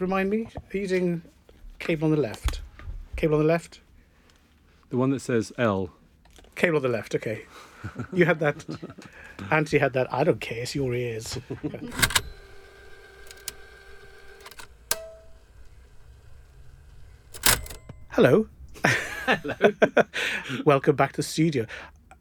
[0.00, 0.46] remind me?
[0.56, 1.22] Are you using
[1.78, 2.62] cable on the left?
[3.16, 3.80] Cable on the left?
[4.88, 5.90] The one that says L.
[6.54, 7.44] Cable on the left, okay.
[8.12, 8.64] You had that.
[9.50, 10.12] Auntie had that.
[10.12, 11.38] I don't care, it's your ears.
[18.10, 18.48] Hello.
[19.26, 19.54] Hello.
[20.64, 21.66] Welcome back to the studio.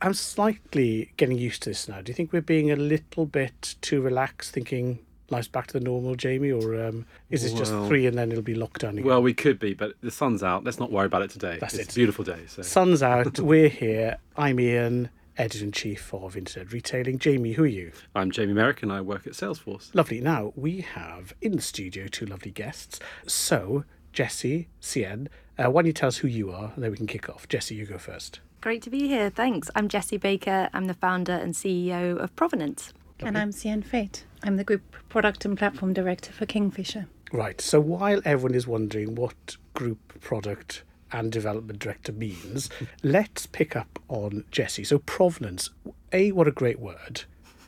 [0.01, 2.01] I'm slightly getting used to this now.
[2.01, 5.00] Do you think we're being a little bit too relaxed, thinking
[5.32, 8.43] life's back to the normal, Jamie, or um, is this just three and then it'll
[8.43, 9.06] be lockdown again?
[9.06, 10.64] Well, we could be, but the sun's out.
[10.64, 11.57] Let's not worry about it today.
[11.60, 11.92] That's it's it.
[11.92, 12.39] a beautiful day.
[12.47, 12.61] So.
[12.61, 13.39] Sun's out.
[13.39, 14.18] we're here.
[14.37, 17.20] I'm Ian, editor in chief of Internet Retailing.
[17.20, 17.92] Jamie, who are you?
[18.15, 19.93] I'm Jamie Merrick and I work at Salesforce.
[19.93, 20.21] Lovely.
[20.21, 23.00] Now we have in the studio two lovely guests.
[23.25, 26.98] So Jesse, Cien, uh, why don't you tell us who you are, and then we
[26.98, 27.48] can kick off.
[27.48, 28.39] Jesse, you go first.
[28.61, 29.29] Great to be here.
[29.29, 29.70] Thanks.
[29.75, 30.70] I'm Jesse Baker.
[30.73, 32.94] I'm the founder and CEO of Provenance.
[33.22, 34.25] And I'm Cian Fate.
[34.44, 37.08] I'm the Group Product and Platform Director for Kingfisher.
[37.32, 37.59] Right.
[37.62, 42.70] So while everyone is wondering what group product and development director means,
[43.04, 44.84] let's pick up on Jesse.
[44.84, 45.70] So provenance,
[46.14, 47.23] a what a great word.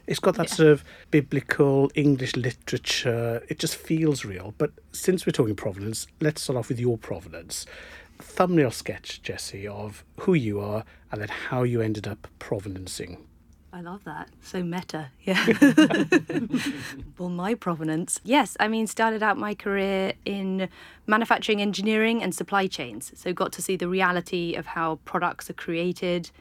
[0.08, 3.44] It's got that sort of biblical English literature.
[3.50, 4.54] It just feels real.
[4.58, 7.66] But since we're talking provenance, let's start off with your provenance.
[8.20, 13.20] Thumbnail sketch, Jesse, of who you are and then how you ended up provenancing.
[13.74, 14.30] I love that.
[14.42, 15.10] So meta.
[15.24, 15.46] Yeah.
[17.18, 18.20] well, my provenance.
[18.24, 20.68] Yes, I mean, started out my career in
[21.08, 23.12] manufacturing engineering and supply chains.
[23.16, 26.32] So got to see the reality of how products are created,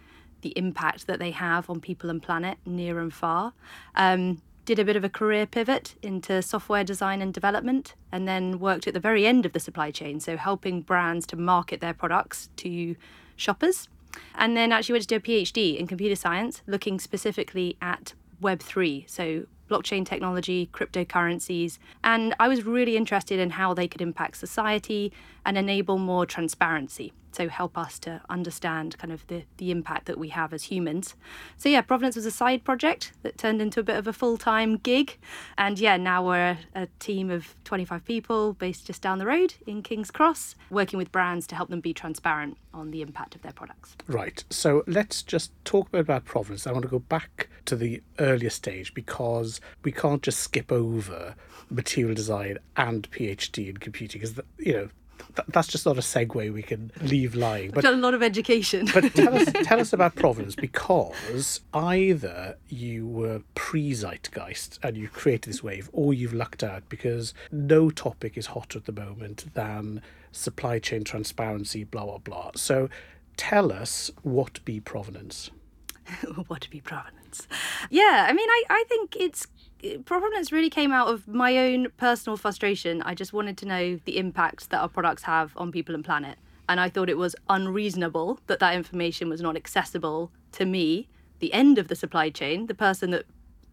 [0.41, 3.53] the impact that they have on people and planet near and far.
[3.95, 8.59] Um, did a bit of a career pivot into software design and development, and then
[8.59, 10.21] worked at the very end of the supply chain.
[10.21, 12.95] So helping brands to market their products to
[13.37, 13.89] shoppers.
[14.35, 19.09] And then actually went to do a PhD in computer science, looking specifically at Web3,
[19.09, 21.79] so blockchain technology, cryptocurrencies.
[22.03, 25.13] And I was really interested in how they could impact society
[25.45, 27.13] and enable more transparency.
[27.33, 31.15] So help us to understand kind of the, the impact that we have as humans.
[31.57, 34.79] So yeah, Provenance was a side project that turned into a bit of a full-time
[34.79, 35.17] gig.
[35.57, 39.83] And yeah, now we're a team of 25 people based just down the road in
[39.83, 43.53] King's Cross, working with brands to help them be transparent on the impact of their
[43.53, 43.97] products.
[44.09, 44.43] Right.
[44.51, 46.67] So let's just talk a bit about provenance.
[46.67, 51.37] I want to go back to the earlier stage because we can't just skip over
[51.71, 54.89] material design and PhD in computing because you know
[55.37, 57.71] th- that's just not a segue we can leave lying.
[57.71, 58.89] But Done a lot of education.
[58.93, 65.51] but tell us tell us about provenance because either you were pre-zeitgeist and you created
[65.51, 70.03] this wave, or you've lucked out because no topic is hotter at the moment than
[70.33, 72.51] supply chain transparency, blah blah blah.
[72.57, 72.89] So
[73.37, 75.51] tell us what be provenance.
[76.49, 77.47] what be provenance
[77.91, 79.47] yeah i mean i, I think it's
[80.05, 83.03] provenance really came out of my own personal frustration.
[83.03, 86.39] I just wanted to know the impact that our products have on people and planet.
[86.69, 91.09] And i thought it was unreasonable that that information was not accessible to me
[91.41, 93.25] the end of the supply chain the person that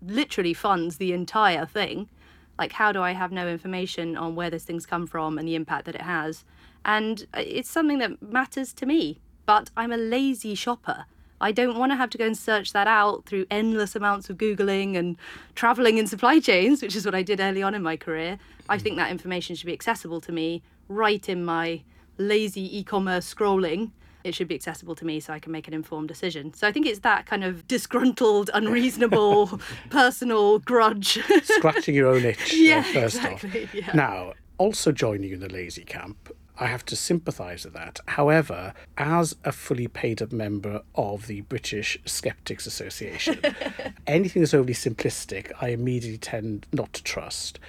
[0.02, 2.10] literally funds the entire thing.
[2.58, 5.56] Like how do i have no information on where those things come from and the
[5.56, 6.44] impact that it has?
[6.86, 11.06] And uh, it's something that matters to me but i'm a lazy shopper
[11.40, 14.38] I don't want to have to go and search that out through endless amounts of
[14.38, 15.18] Googling and
[15.56, 18.40] traveling in supply chains, which is what I did early on in my career.
[18.70, 18.84] I hmm.
[18.84, 21.82] think that information should be accessible to me right in my
[22.18, 23.92] lazy e commerce scrolling.
[24.24, 26.54] It should be accessible to me so I can make an informed decision.
[26.54, 31.20] So I think it's that kind of disgruntled, unreasonable, personal grudge.
[31.44, 32.54] Scratching your own itch.
[32.58, 33.76] Yeah, first exactly, off.
[33.76, 33.92] yeah.
[33.94, 36.36] Now, also joining you in the lazy camp.
[36.60, 38.00] I have to sympathise with that.
[38.08, 43.40] However, as a fully paid up member of the British Skeptics Association,
[44.08, 47.60] anything that's overly simplistic, I immediately tend not to trust.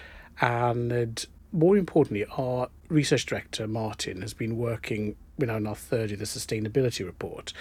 [0.40, 6.10] And more importantly, our research director, Martin, has been working, we're now in our third
[6.10, 7.52] year, the sustainability report.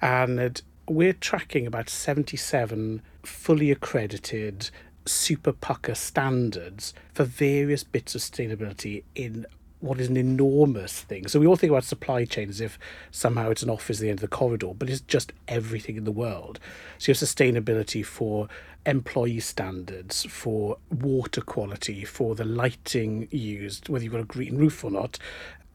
[0.00, 4.70] And we're tracking about 77 fully accredited
[5.04, 9.46] super pucker standards for various bits of sustainability in
[9.82, 11.26] what is an enormous thing.
[11.26, 12.78] So we all think about supply chain as if
[13.10, 16.04] somehow it's an office at the end of the corridor, but it's just everything in
[16.04, 16.60] the world.
[16.98, 18.48] So you have sustainability for
[18.86, 24.84] employee standards, for water quality, for the lighting used, whether you've got a green roof
[24.84, 25.18] or not.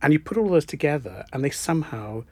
[0.02, 2.24] And you put all those together and they somehow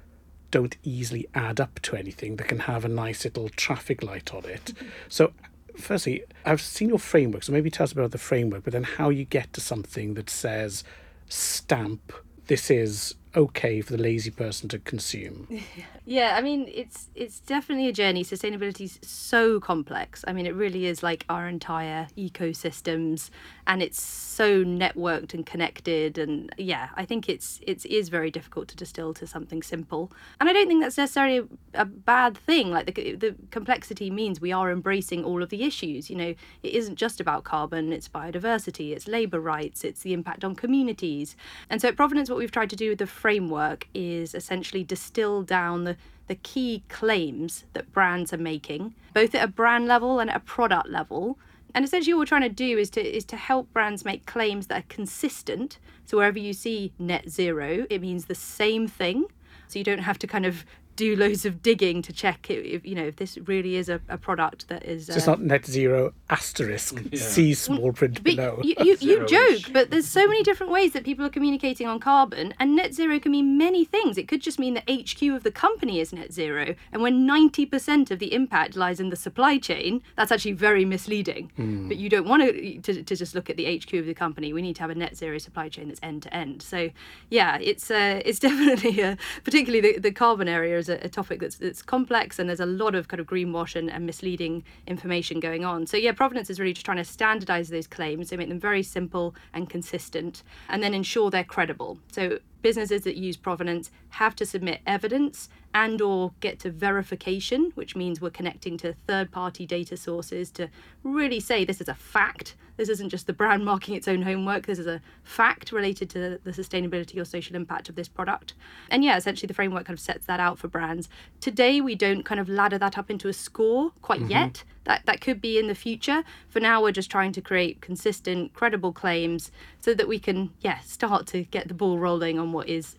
[0.51, 4.45] don't easily add up to anything that can have a nice little traffic light on
[4.45, 4.65] it.
[4.65, 4.87] Mm-hmm.
[5.09, 5.33] So
[5.75, 9.09] firstly, I've seen your framework, so maybe tell us about the framework, but then how
[9.09, 10.85] you get to something that says
[11.27, 12.13] stamp
[12.47, 15.47] this is okay for the lazy person to consume?
[15.49, 15.61] Yeah,
[16.35, 18.23] I mean it's it's definitely a journey.
[18.23, 20.23] Sustainability is so complex.
[20.27, 23.31] I mean it really is like our entire ecosystems
[23.65, 28.67] and it's so networked and connected and yeah, I think it's it is very difficult
[28.67, 30.11] to distill to something simple.
[30.39, 32.69] And I don't think that's necessarily a, a bad thing.
[32.69, 36.11] Like the the complexity means we are embracing all of the issues.
[36.11, 40.43] You know, it isn't just about carbon, it's biodiversity, it's labor rights, it's the impact
[40.43, 41.35] on communities.
[41.67, 45.41] And so at Provenance what we've tried to do with the framework is essentially distill
[45.41, 45.94] down the
[46.27, 50.39] the key claims that brands are making, both at a brand level and at a
[50.39, 51.37] product level.
[51.73, 54.67] And essentially, what we're trying to do is to is to help brands make claims
[54.67, 55.77] that are consistent.
[56.05, 59.25] So wherever you see net zero, it means the same thing.
[59.67, 60.65] So you don't have to kind of
[60.95, 64.17] do loads of digging to check if you know if this really is a, a
[64.17, 65.07] product that is.
[65.07, 68.61] So it's uh, not net zero asterisk, see small print but below.
[68.63, 71.99] you, you, you joke, but there's so many different ways that people are communicating on
[71.99, 74.17] carbon, and net zero can mean many things.
[74.17, 78.11] It could just mean the HQ of the company is net zero, and when 90%
[78.11, 81.51] of the impact lies in the supply chain, that's actually very misleading.
[81.87, 84.53] But you don't want to, to to just look at the HQ of the company.
[84.53, 86.61] We need to have a net zero supply chain that's end to end.
[86.61, 86.89] So,
[87.29, 91.39] yeah, it's uh, it's definitely a, particularly the, the carbon area is a, a topic
[91.39, 95.39] that's that's complex, and there's a lot of kind of greenwash and, and misleading information
[95.39, 95.87] going on.
[95.87, 98.83] So, yeah, Provenance is really just trying to standardize those claims, so make them very
[98.83, 101.97] simple and consistent, and then ensure they're credible.
[102.11, 107.95] So, businesses that use provenance have to submit evidence and or get to verification which
[107.95, 110.67] means we're connecting to third party data sources to
[111.03, 112.55] really say this is a fact.
[112.77, 114.65] This isn't just the brand marking its own homework.
[114.65, 118.55] This is a fact related to the sustainability or social impact of this product.
[118.89, 121.07] And yeah essentially the framework kind of sets that out for brands.
[121.41, 124.31] Today we don't kind of ladder that up into a score quite mm-hmm.
[124.31, 127.81] yet that that could be in the future for now we're just trying to create
[127.81, 129.51] consistent credible claims
[129.81, 132.95] so that we can yeah start to get the ball rolling on what is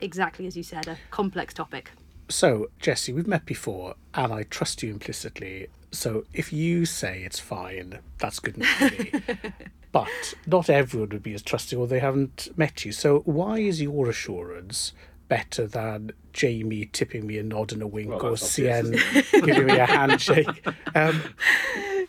[0.00, 1.90] exactly as you said a complex topic
[2.28, 5.68] So, Jesse, we've met before, and I trust you implicitly.
[5.90, 9.12] So, if you say it's fine, that's good enough for me.
[9.92, 12.92] but not everyone would be as trusting, or they haven't met you.
[12.92, 14.92] So, why is your assurance
[15.28, 19.42] better than Jamie tipping me a nod and a wink, Well, or that's obvious, CN
[19.44, 20.66] giving me a handshake?
[20.96, 21.22] Um,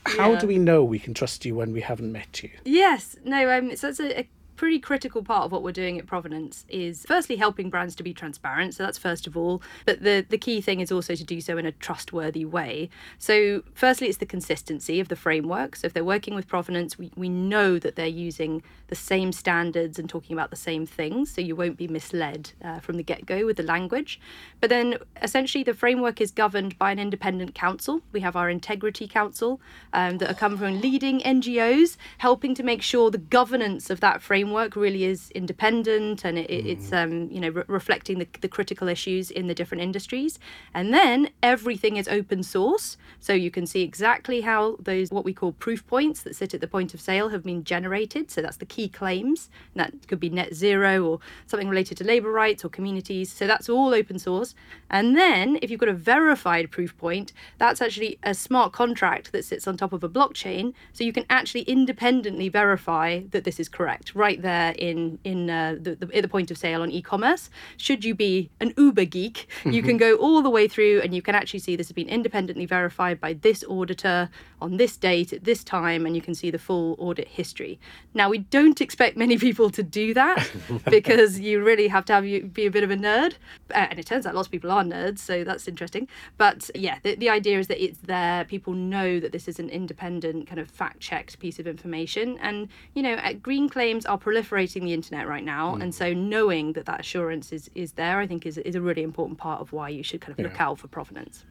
[0.05, 0.39] how Yeah.
[0.39, 2.51] do we know we can trust you when we haven't met you?
[2.65, 6.05] Yes, no, um, so that's a, a pretty critical part of what we're doing at
[6.05, 8.73] Provenance is firstly helping brands to be transparent.
[8.73, 11.57] So that's first of all, but the the key thing is also to do so
[11.57, 12.89] in a trustworthy way.
[13.17, 15.75] So firstly, it's the consistency of the framework.
[15.75, 19.99] So if they're working with Provenance, we, we know that they're using the same standards
[19.99, 21.31] and talking about the same things.
[21.33, 24.19] So you won't be misled uh, from the get go with the language.
[24.61, 28.01] But then essentially, the framework is governed by an independent council.
[28.11, 29.59] We have our Integrity Council
[29.93, 34.21] um, that are come from leading NGOs, helping to make sure the governance of that
[34.21, 38.87] framework really is independent and it, it's um, you know re- reflecting the, the critical
[38.87, 40.39] issues in the different industries.
[40.73, 45.33] And then everything is open source, so you can see exactly how those what we
[45.33, 48.31] call proof points that sit at the point of sale have been generated.
[48.31, 49.49] So that's the key claims.
[49.73, 53.31] And that could be net zero or something related to labour rights or communities.
[53.31, 54.55] So that's all open source.
[54.89, 59.45] And then if you've got a verified proof point, that's actually a smart contract that
[59.45, 60.73] sits on top of a blockchain.
[60.93, 65.75] So you can actually independently verify that this is correct right there in in uh,
[65.79, 67.49] the, the at the point of sale on e-commerce.
[67.77, 71.21] Should you be an Uber geek, you can go all the way through and you
[71.21, 74.29] can actually see this has been independently verified by this auditor
[74.61, 77.79] on this date at this time, and you can see the full audit history.
[78.13, 80.49] Now we don't expect many people to do that
[80.89, 83.33] because you really have to have you be a bit of a nerd,
[83.71, 86.07] uh, and it turns out lots of people are nerds, so that's interesting.
[86.37, 88.45] But yeah, the, the idea is that it's there.
[88.45, 93.03] People know that this is an independent kind of fact-checked piece of information, and you
[93.03, 95.93] know, uh, green claims are proliferating the internet right now, and mm.
[95.93, 99.37] so knowing that that assurance is is there, I think is is a really important
[99.37, 101.45] part of why you should kind of look out for provenance.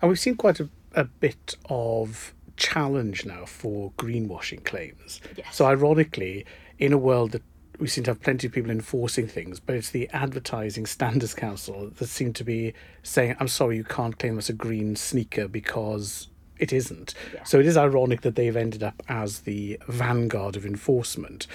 [0.00, 5.20] And we've seen quite a, a bit of challenge now for greenwashing claims.
[5.36, 5.54] Yes.
[5.54, 6.44] So, ironically,
[6.78, 7.42] in a world that
[7.78, 11.90] we seem to have plenty of people enforcing things, but it's the Advertising Standards Council
[11.96, 16.28] that seem to be saying, I'm sorry, you can't claim that's a green sneaker because
[16.58, 17.14] it isn't.
[17.34, 17.44] Yeah.
[17.44, 21.46] So, it is ironic that they've ended up as the vanguard of enforcement.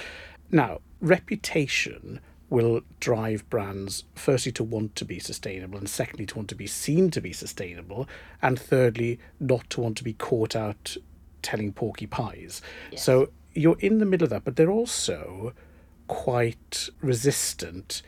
[0.52, 6.50] Now, reputation will drive brands firstly to want to be sustainable and secondly to want
[6.50, 8.08] to be seen to be sustainable
[8.42, 10.98] and thirdly not to want to be caught out
[11.42, 12.62] telling porky pies.
[12.98, 15.54] So you're in the middle of that but they're also
[16.08, 18.02] quite resistant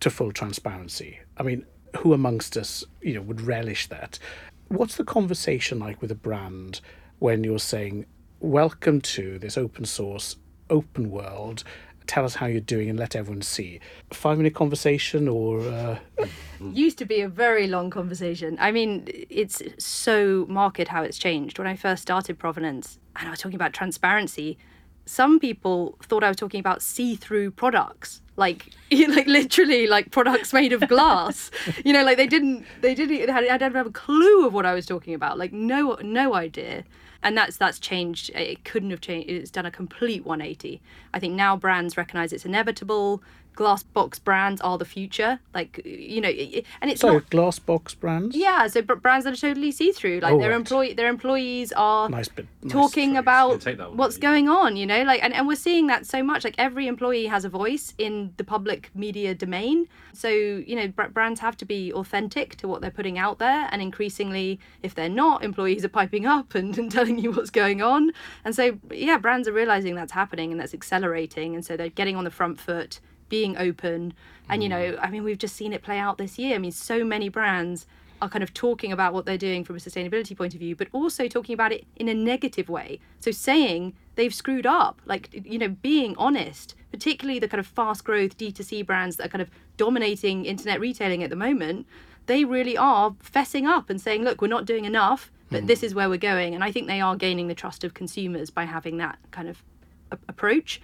[0.00, 1.20] to full transparency.
[1.36, 1.64] I mean
[1.98, 4.18] who amongst us you know would relish that?
[4.66, 6.80] What's the conversation like with a brand
[7.20, 8.06] when you're saying
[8.40, 10.34] welcome to this open source
[10.70, 11.64] open world
[12.08, 13.78] tell us how you're doing and let everyone see.
[14.12, 15.98] Five minute conversation or uh,
[16.72, 18.56] used to be a very long conversation.
[18.58, 21.58] I mean, it's so marked how it's changed.
[21.58, 24.58] When I first started Provenance and I was talking about transparency,
[25.04, 30.72] some people thought I was talking about see-through products, like like literally like products made
[30.72, 31.50] of glass.
[31.84, 34.74] you know, like they didn't they didn't I didn't have a clue of what I
[34.74, 35.38] was talking about.
[35.38, 36.84] Like no no idea.
[37.22, 38.30] And that's that's changed.
[38.34, 39.28] It couldn't have changed.
[39.28, 40.80] It's done a complete 180.
[41.12, 43.22] I think now brands recognize it's inevitable
[43.54, 47.92] glass box brands are the future like you know and it's so not glass box
[47.92, 48.36] brands.
[48.36, 50.56] yeah so brands that are totally see-through like Oh, their right.
[50.56, 52.46] employee their employees are Nice bit.
[52.62, 53.18] nice talking phrase.
[53.18, 54.20] about Yeah, take that one, what's please.
[54.22, 57.26] going on you know like and, and we're seeing that so much like every employee
[57.26, 61.64] has a voice in the public media domain so you know br- brands have to
[61.64, 65.88] be authentic to what they're putting out there and increasingly if they're not employees are
[65.88, 68.12] piping up and, and telling you what's going on.
[68.44, 71.54] And so yeah brands are realizing that's happening and that's accelerating.
[71.54, 74.14] And so they're getting on the front foot being open.
[74.48, 74.72] And you mm.
[74.72, 76.54] know i mean we've just seen it play out this year.
[76.54, 77.86] I mean so many brands
[78.20, 80.88] are kind of talking about what they're doing from a sustainability point of view, but
[80.92, 83.00] also talking about it in a negative way.
[83.20, 88.04] So saying they've screwed up, like, you know, being honest, particularly the kind of fast
[88.04, 91.86] growth D2C brands that are kind of dominating internet retailing at the moment,
[92.26, 95.66] they really are fessing up and saying, look, we're not doing enough, but hmm.
[95.66, 96.54] this is where we're going.
[96.54, 99.62] And I think they are gaining the trust of consumers by having that kind of
[100.10, 100.80] a- approach.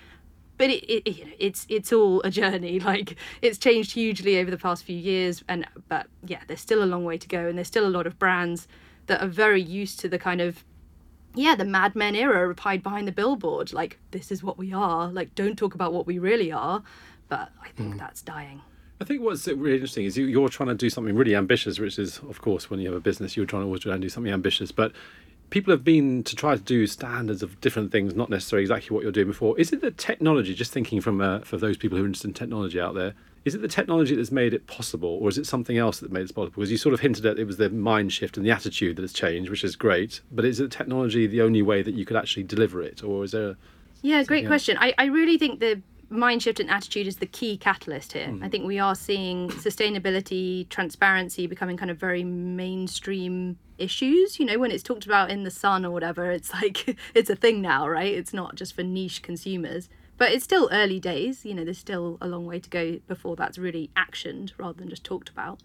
[0.57, 2.79] But it, it, it it's it's all a journey.
[2.85, 6.87] Like it's changed hugely over the past few years and but yeah there's still a
[6.87, 8.69] long way to go and there's still a lot of brands
[9.07, 10.65] that are very used to the kind of
[11.35, 13.73] yeah the Mad Men era of hide behind the billboard.
[13.73, 15.09] Like this is what we are.
[15.11, 16.83] Like don't talk about what we really are.
[17.29, 17.99] But i think hmm.
[17.99, 18.61] that's dying
[19.01, 21.99] I think what's really interesting is you, you're trying to do something really ambitious, which
[21.99, 24.09] is, of course, when you have a business, you're trying to always try and do
[24.09, 24.71] something ambitious.
[24.71, 24.93] But
[25.51, 29.03] people have been to try to do standards of different things, not necessarily exactly what
[29.03, 29.59] you're doing before.
[29.59, 30.55] Is it the technology?
[30.55, 33.55] Just thinking from uh, for those people who are interested in technology out there, is
[33.55, 36.35] it the technology that's made it possible, or is it something else that made it
[36.35, 36.47] possible?
[36.47, 39.03] Because you sort of hinted at it was the mind shift and the attitude that
[39.03, 40.23] has changed, which is great.
[40.33, 43.33] But is it technology the only way that you could actually deliver it, or is
[43.33, 43.57] there?
[44.03, 44.77] Yeah, great question.
[44.81, 48.27] I, I really think the mind shift and attitude is the key catalyst here.
[48.27, 48.45] Mm-hmm.
[48.45, 54.39] I think we are seeing sustainability, transparency becoming kind of very mainstream issues.
[54.39, 57.37] You know, when it's talked about in the sun or whatever, it's like it's a
[57.37, 58.13] thing now, right?
[58.13, 59.89] It's not just for niche consumers.
[60.17, 61.45] But it's still early days.
[61.45, 64.89] You know, there's still a long way to go before that's really actioned rather than
[64.89, 65.61] just talked about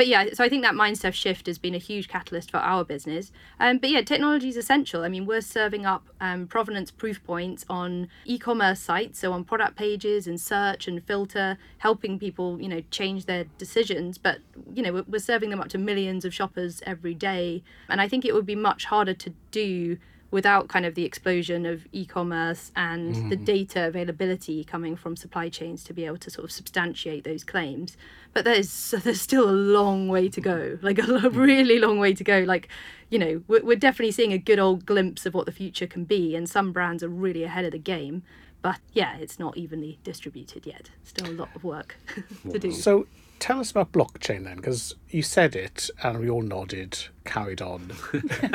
[0.00, 2.86] but yeah, so I think that mindset shift has been a huge catalyst for our
[2.86, 3.32] business.
[3.58, 5.02] Um, but yeah, technology is essential.
[5.02, 9.76] I mean, we're serving up um, provenance proof points on e-commerce sites, so on product
[9.76, 14.16] pages and search and filter, helping people, you know, change their decisions.
[14.16, 14.38] But
[14.72, 18.08] you know, we're, we're serving them up to millions of shoppers every day, and I
[18.08, 19.98] think it would be much harder to do
[20.30, 23.44] without kind of the explosion of e-commerce and the mm.
[23.44, 27.96] data availability coming from supply chains to be able to sort of substantiate those claims.
[28.32, 31.34] But there's there's still a long way to go like a mm.
[31.34, 32.40] really long way to go.
[32.40, 32.68] Like
[33.08, 36.04] you know we're, we're definitely seeing a good old glimpse of what the future can
[36.04, 38.22] be and some brands are really ahead of the game.
[38.62, 40.90] But yeah it's not evenly distributed yet.
[41.02, 41.96] Still a lot of work
[42.50, 42.70] to do.
[42.70, 43.06] So
[43.40, 47.90] tell us about blockchain then, because you said it and we all nodded, carried on,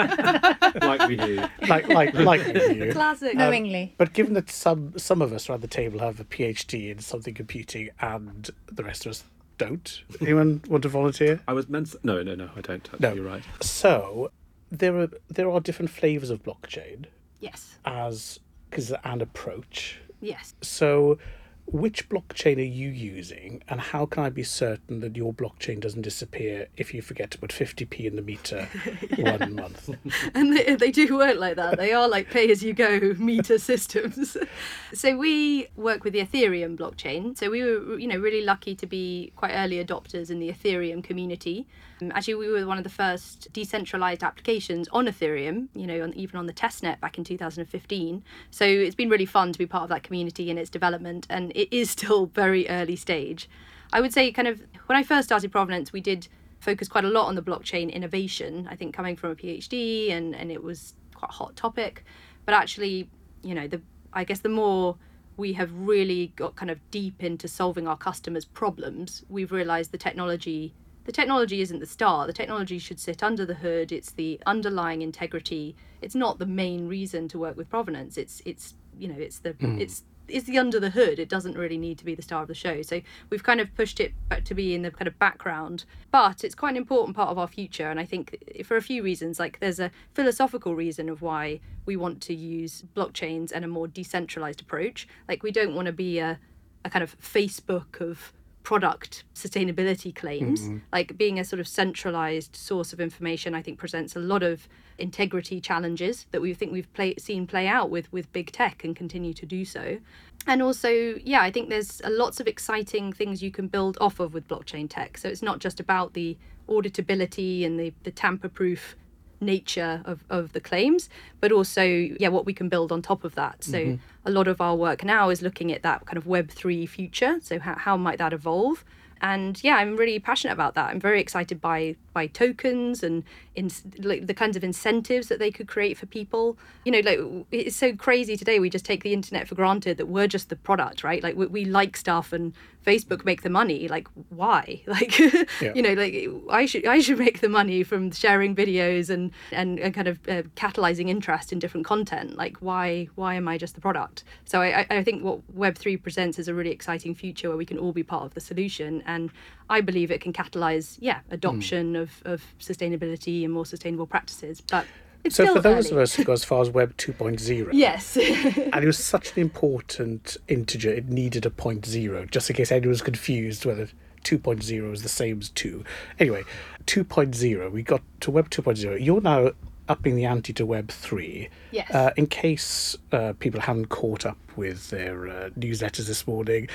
[0.81, 1.43] like we do.
[1.67, 2.91] like like like we knew.
[2.93, 3.93] classic um, Knowingly.
[3.97, 7.33] But given that some some of us around the table have a PhD in something
[7.33, 9.23] computing and the rest of us
[9.57, 11.41] don't, anyone want to volunteer?
[11.47, 11.91] I was meant.
[11.91, 12.49] To, no, no, no.
[12.55, 12.99] I don't.
[13.01, 13.13] No.
[13.13, 13.43] You're right.
[13.61, 14.31] So
[14.71, 17.05] there are there are different flavors of blockchain
[17.39, 18.39] yes as
[18.69, 19.99] because an approach.
[20.21, 21.17] yes So
[21.67, 26.03] which blockchain are you using and how can I be certain that your blockchain doesn't
[26.03, 28.67] disappear if you forget to put 50p in the meter
[29.17, 29.89] one month?
[30.35, 31.77] and they, they do work like that.
[31.77, 34.37] They are like pay as you go meter systems.
[34.93, 37.37] so we work with the Ethereum blockchain.
[37.37, 41.03] So we were, you know, really lucky to be quite early adopters in the Ethereum
[41.03, 41.67] community.
[42.01, 45.67] Um, actually, we were one of the first decentralized applications on Ethereum.
[45.73, 48.23] You know, on, even on the testnet back in 2015.
[48.51, 51.25] So it's been really fun to be part of that community and its development.
[51.29, 53.49] And it is still very early stage.
[53.93, 56.27] I would say, kind of, when I first started Provenance, we did
[56.59, 58.67] focus quite a lot on the blockchain innovation.
[58.69, 62.03] I think coming from a PhD and and it was quite a hot topic,
[62.45, 63.09] but actually,
[63.43, 63.81] you know, the
[64.13, 64.97] I guess the more
[65.37, 69.97] we have really got kind of deep into solving our customers' problems, we've realized the
[69.97, 70.73] technology
[71.05, 72.25] the technology isn't the star.
[72.25, 73.91] The technology should sit under the hood.
[73.91, 75.75] It's the underlying integrity.
[76.01, 78.17] It's not the main reason to work with provenance.
[78.17, 79.79] It's it's you know it's the hmm.
[79.79, 81.19] it's is the under the hood.
[81.19, 82.81] It doesn't really need to be the star of the show.
[82.81, 84.13] So we've kind of pushed it
[84.43, 87.47] to be in the kind of background, but it's quite an important part of our
[87.47, 87.89] future.
[87.89, 91.95] And I think for a few reasons, like there's a philosophical reason of why we
[91.95, 95.07] want to use blockchains and a more decentralized approach.
[95.27, 96.39] Like we don't want to be a,
[96.83, 98.33] a kind of Facebook of
[98.65, 100.63] product sustainability claims.
[100.63, 100.77] Mm-hmm.
[100.91, 104.67] Like being a sort of centralized source of information, I think presents a lot of
[104.97, 108.95] integrity challenges that we think we've play, seen play out with with big tech and
[108.95, 109.99] continue to do so.
[110.47, 110.89] And also,
[111.23, 114.87] yeah, I think there's lots of exciting things you can build off of with blockchain
[114.89, 115.17] tech.
[115.17, 116.35] So it's not just about the
[116.67, 118.95] auditability and the, the tamper proof
[119.41, 121.09] nature of, of the claims,
[121.41, 123.63] but also, yeah, what we can build on top of that.
[123.63, 123.95] So mm-hmm.
[124.25, 127.39] a lot of our work now is looking at that kind of Web3 future.
[127.41, 128.83] So how, how might that evolve?
[129.21, 130.89] And yeah, I'm really passionate about that.
[130.89, 133.23] I'm very excited by by tokens and
[133.55, 136.57] in like the kinds of incentives that they could create for people.
[136.83, 137.19] You know, like
[137.51, 138.59] it's so crazy today.
[138.59, 141.23] We just take the internet for granted that we're just the product, right?
[141.23, 142.53] Like we, we like stuff and
[142.85, 143.87] Facebook make the money.
[143.87, 144.81] Like why?
[144.95, 149.31] Like you know, like I should I should make the money from sharing videos and
[149.51, 152.37] and, and kind of uh, catalyzing interest in different content.
[152.37, 154.23] Like why why am I just the product?
[154.45, 157.65] So I I- think what Web three presents is a really exciting future where we
[157.65, 159.29] can all be part of the solution and
[159.69, 164.61] I believe it can catalyze yeah adoption of, of sustainability and more sustainable practices.
[164.61, 164.85] But
[165.25, 165.97] it's So for those early.
[165.97, 169.41] of us who go as far as Web 2.0, yes, and it was such an
[169.41, 173.87] important integer, it needed a point zero, just in case anyone was confused whether
[174.23, 175.83] 2.0 is the same as 2.
[176.19, 176.43] Anyway,
[176.87, 179.03] 2.0, we got to Web 2.0.
[179.03, 179.51] You're now
[179.87, 181.49] upping the ante to Web 3.
[181.71, 181.91] Yes.
[181.93, 186.67] Uh, in case uh, people haven't caught up with their uh, newsletters this morning,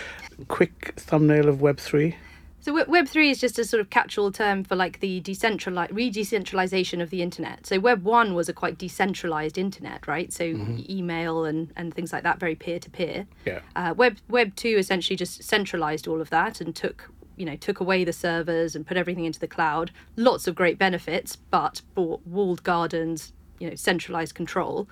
[0.49, 2.15] quick thumbnail of Web 3.
[2.63, 5.93] So Web- Web three is just a sort of catch-all term for like the decentralized
[5.93, 7.67] re-decentralization of the internet.
[7.67, 10.33] So Web one was a quite decentralized internet, right?
[10.33, 13.27] So e- email and and things like that, very peer-to-peer.
[13.47, 13.61] Yeah.
[13.75, 17.81] Uh, Web Web two essentially just centralized all of that and took you know took
[17.81, 19.91] away the servers and put everything into the cloud.
[20.17, 24.87] Lots of great benefits, but bought walled gardens, you know, centralized control.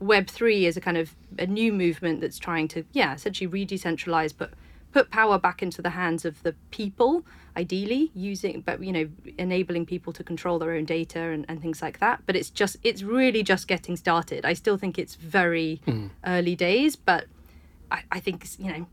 [0.00, 4.34] Web three is a kind of a new movement that's trying to yeah essentially re-decentralize,
[4.36, 4.50] but
[4.94, 9.08] put power back into the hands of the people ideally using but you know
[9.38, 12.76] enabling people to control their own data and, and things like that but it's just
[12.84, 16.06] it's really just getting started i still think it's very hmm.
[16.24, 17.26] early days but
[17.90, 18.86] I, I think you know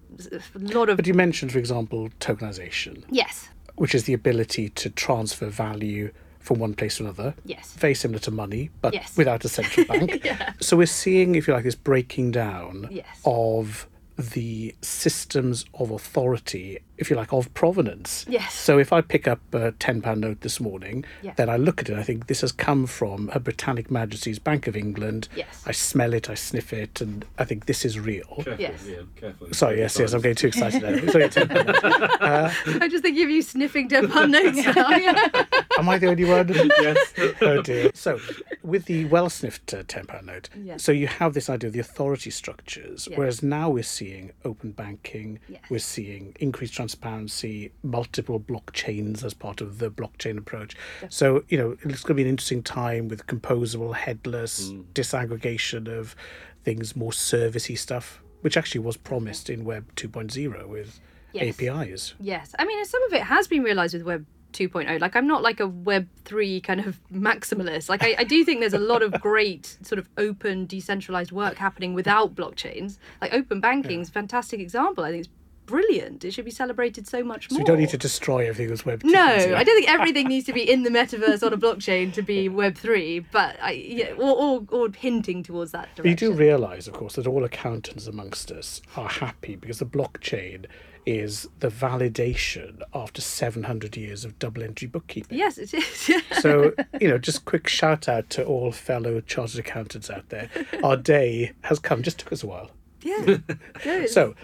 [0.55, 4.89] a lot of But you mentioned, for example, tokenization, yes which is the ability to
[4.89, 7.35] transfer value from one place to another.
[7.45, 9.15] yes very similar to money, but Yes.
[9.15, 10.21] without a central bank.
[10.29, 10.53] yeah.
[10.59, 13.21] So we're seeing, if you like, this breaking down Yes.
[13.23, 13.87] of
[14.21, 18.25] the systems of authority, if you like, of provenance.
[18.29, 18.53] Yes.
[18.53, 21.33] So if I pick up a £10 note this morning, Yeah.
[21.35, 24.67] then I look at it, I think this has come from Her Britannic Majesty's Bank
[24.67, 25.27] of England.
[25.35, 25.63] Yes.
[25.65, 28.25] I smell it, I sniff it, and I think this is real.
[28.43, 28.87] Careful, Yes.
[28.87, 29.53] Ian, careful.
[29.53, 31.11] Sorry, yes, yes, I'm getting too excited now.
[31.11, 31.51] Sorry, £10.
[32.81, 35.45] i just think of you sniffing Depan notes now.
[35.79, 36.47] Am I the only one?
[36.53, 37.13] yes.
[37.41, 37.91] oh dear.
[37.93, 38.19] So,
[38.61, 40.77] with the well sniffed uh, £10 note, Yeah.
[40.77, 43.17] so you have this idea of the authority structures, Yeah.
[43.17, 45.61] whereas now we're seeing open banking, Yes.
[45.69, 50.75] we're seeing increased transparency, multiple blockchains as part of the blockchain approach.
[51.09, 54.81] So, you know, it's going to be an interesting time with composable, headless, hmm.
[54.93, 56.15] disaggregation of
[56.63, 60.99] things, more servicey stuff, which actually was promised in Web 2.0 with
[61.33, 61.61] Yes.
[61.61, 62.13] APIs.
[62.19, 64.99] Yes, I mean, some of it has been realized with Web 2.0.
[64.99, 67.87] Like, I'm not like a Web 3 kind of maximalist.
[67.87, 71.57] Like, I, I do think there's a lot of great sort of open, decentralized work
[71.57, 72.97] happening without blockchains.
[73.21, 75.05] Like, open banking is a fantastic example.
[75.05, 75.33] I think it's
[75.71, 76.23] brilliant.
[76.23, 77.61] It should be celebrated so much So more.
[77.61, 79.11] we don't need to destroy everything as Web 2.0.
[79.11, 82.21] No, I don't think everything needs to be in the metaverse on a blockchain to
[82.21, 86.31] be Web three, but I yeah, or, or or hinting towards that But you do
[86.33, 90.65] realise, of course, that all accountants amongst us are happy because the blockchain
[91.03, 95.35] is the validation after 700 years of double entry bookkeeping.
[95.37, 96.11] Yes, it is.
[96.41, 100.49] So, you know, just quick shout out to all fellow chartered accountants out there.
[100.83, 102.69] Our day has come, just took us a while.
[103.01, 103.37] yeah.
[104.07, 104.35] So,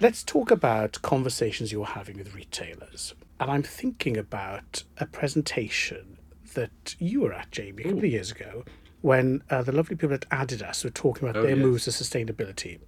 [0.00, 3.14] let's talk about conversations you're having with retailers.
[3.40, 6.18] And I'm thinking about a presentation
[6.54, 8.64] that you were at, Jamie, a couple of years ago,
[9.00, 11.64] when uh, the lovely people at Adidas were talking about Oh, their yes.
[11.64, 12.78] moves to sustainability.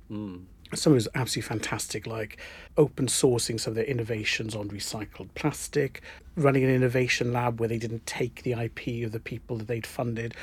[0.72, 2.38] Some was absolutely fantastic, like
[2.76, 6.02] open sourcing some of their innovations on recycled plastic,
[6.36, 9.86] running an innovation lab where they didn't take the IP of the people that they'd
[9.86, 10.34] funded.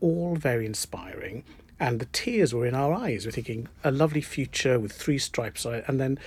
[0.00, 1.44] All very inspiring.
[1.78, 3.26] And the tears were in our eyes.
[3.26, 5.84] We're thinking a lovely future with three stripes on it.
[5.86, 6.18] And then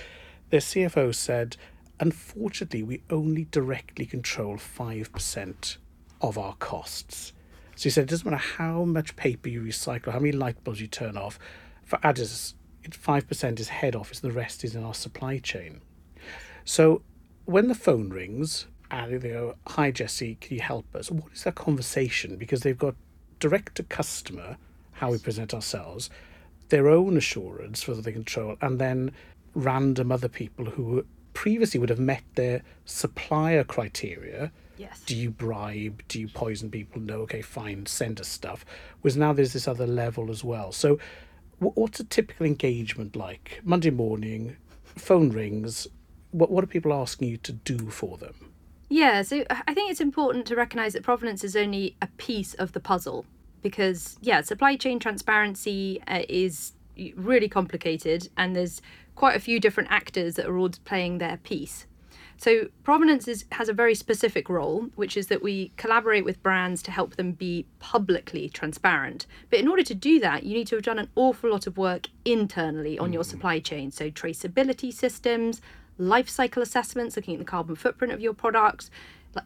[0.50, 1.56] their CFO said,
[1.98, 5.76] unfortunately, we only directly control 5%
[6.20, 7.32] of our costs.
[7.76, 10.80] So he said, it doesn't matter how much paper you recycle, how many light bulbs
[10.80, 11.38] you turn off.
[11.84, 12.54] For Adidas,
[12.92, 15.80] five percent is head office, the rest is in our supply chain.
[16.64, 17.02] So
[17.44, 21.44] when the phone rings and they go, "Hi Jesse, can you help us?" What is
[21.44, 22.36] that conversation?
[22.36, 22.94] Because they've got
[23.38, 24.56] direct to customer,
[25.00, 26.10] how we present ourselves,
[26.68, 29.10] their own assurance for the control, and then
[29.54, 34.52] random other people who previously would have met their supplier criteria.
[34.76, 35.00] Yes.
[35.06, 36.02] Do you bribe?
[36.08, 37.00] Do you poison people?
[37.00, 38.66] No, okay, fine, send us stuff.
[39.00, 40.70] Whereas now there's this other level as well.
[40.70, 40.98] So,
[41.60, 43.62] wh- what's a typical engagement like?
[43.64, 45.86] Monday morning, phone rings.
[46.30, 48.34] What what are people asking you to do for them?
[48.90, 52.72] Yeah, so I think it's important to recognize that provenance is only a piece of
[52.72, 53.24] the puzzle
[53.62, 56.72] because, yeah, supply chain transparency uh, is
[57.16, 58.82] really complicated and there's
[59.14, 61.86] quite a few different actors that are all playing their piece.
[62.36, 66.82] So, provenance is, has a very specific role, which is that we collaborate with brands
[66.84, 69.26] to help them be publicly transparent.
[69.50, 71.76] But in order to do that, you need to have done an awful lot of
[71.76, 73.90] work internally on your supply chain.
[73.90, 75.60] So, traceability systems,
[75.98, 78.90] life cycle assessments, looking at the carbon footprint of your products,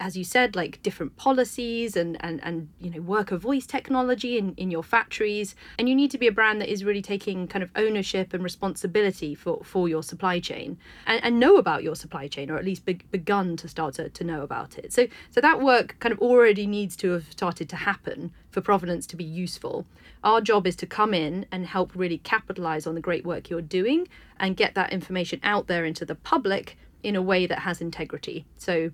[0.01, 4.55] as you said, like different policies and and and you know worker voice technology in
[4.57, 7.63] in your factories, and you need to be a brand that is really taking kind
[7.63, 12.29] of ownership and responsibility for for your supply chain and, and know about your supply
[12.29, 14.93] chain or at least be, begun to start to, to know about it.
[14.93, 19.07] So so that work kind of already needs to have started to happen for provenance
[19.09, 19.87] to be useful.
[20.23, 23.61] Our job is to come in and help really capitalize on the great work you're
[23.61, 27.81] doing and get that information out there into the public in a way that has
[27.81, 28.47] integrity.
[28.57, 28.91] So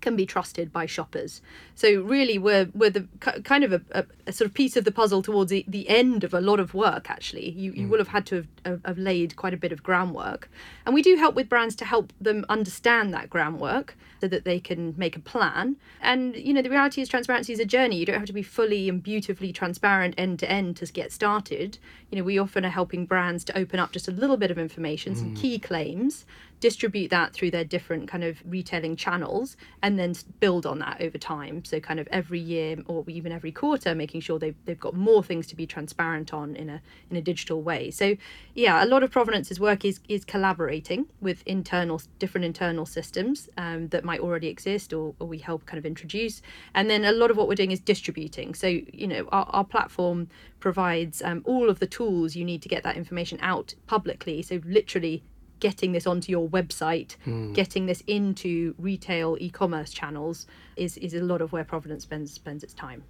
[0.00, 1.40] can be trusted by shoppers.
[1.74, 4.92] So really, we're we're the kind of a, a, a sort of piece of the
[4.92, 7.10] puzzle towards the, the end of a lot of work.
[7.10, 7.90] Actually, you you mm.
[7.90, 10.50] will have had to have, have, have laid quite a bit of groundwork,
[10.84, 14.58] and we do help with brands to help them understand that groundwork so that they
[14.58, 15.76] can make a plan.
[16.00, 17.96] And you know, the reality is transparency is a journey.
[17.96, 21.78] You don't have to be fully and beautifully transparent end to end to get started.
[22.10, 24.58] You know, we often are helping brands to open up just a little bit of
[24.58, 25.40] information, some mm.
[25.40, 26.24] key claims,
[26.60, 31.18] distribute that through their different kind of retailing channels and then build on that over
[31.18, 31.64] time.
[31.64, 35.22] So kind of every year or even every quarter making sure they've, they've got more
[35.22, 37.90] things to be transparent on in a in a digital way.
[37.90, 38.16] So
[38.54, 43.88] yeah a lot of provenance's work is is collaborating with internal different internal systems um,
[43.88, 46.42] that might already exist or, or we help kind of introduce.
[46.74, 48.54] And then a lot of what we're doing is distributing.
[48.54, 50.28] So you know our, our platform
[50.60, 54.42] provides um, all of the tools you need to get that information out publicly.
[54.42, 55.22] So literally
[55.60, 57.16] getting this onto your website,
[57.54, 62.62] getting this into retail e-commerce channels is is a lot of where Provenance spends spends
[62.62, 63.02] its time.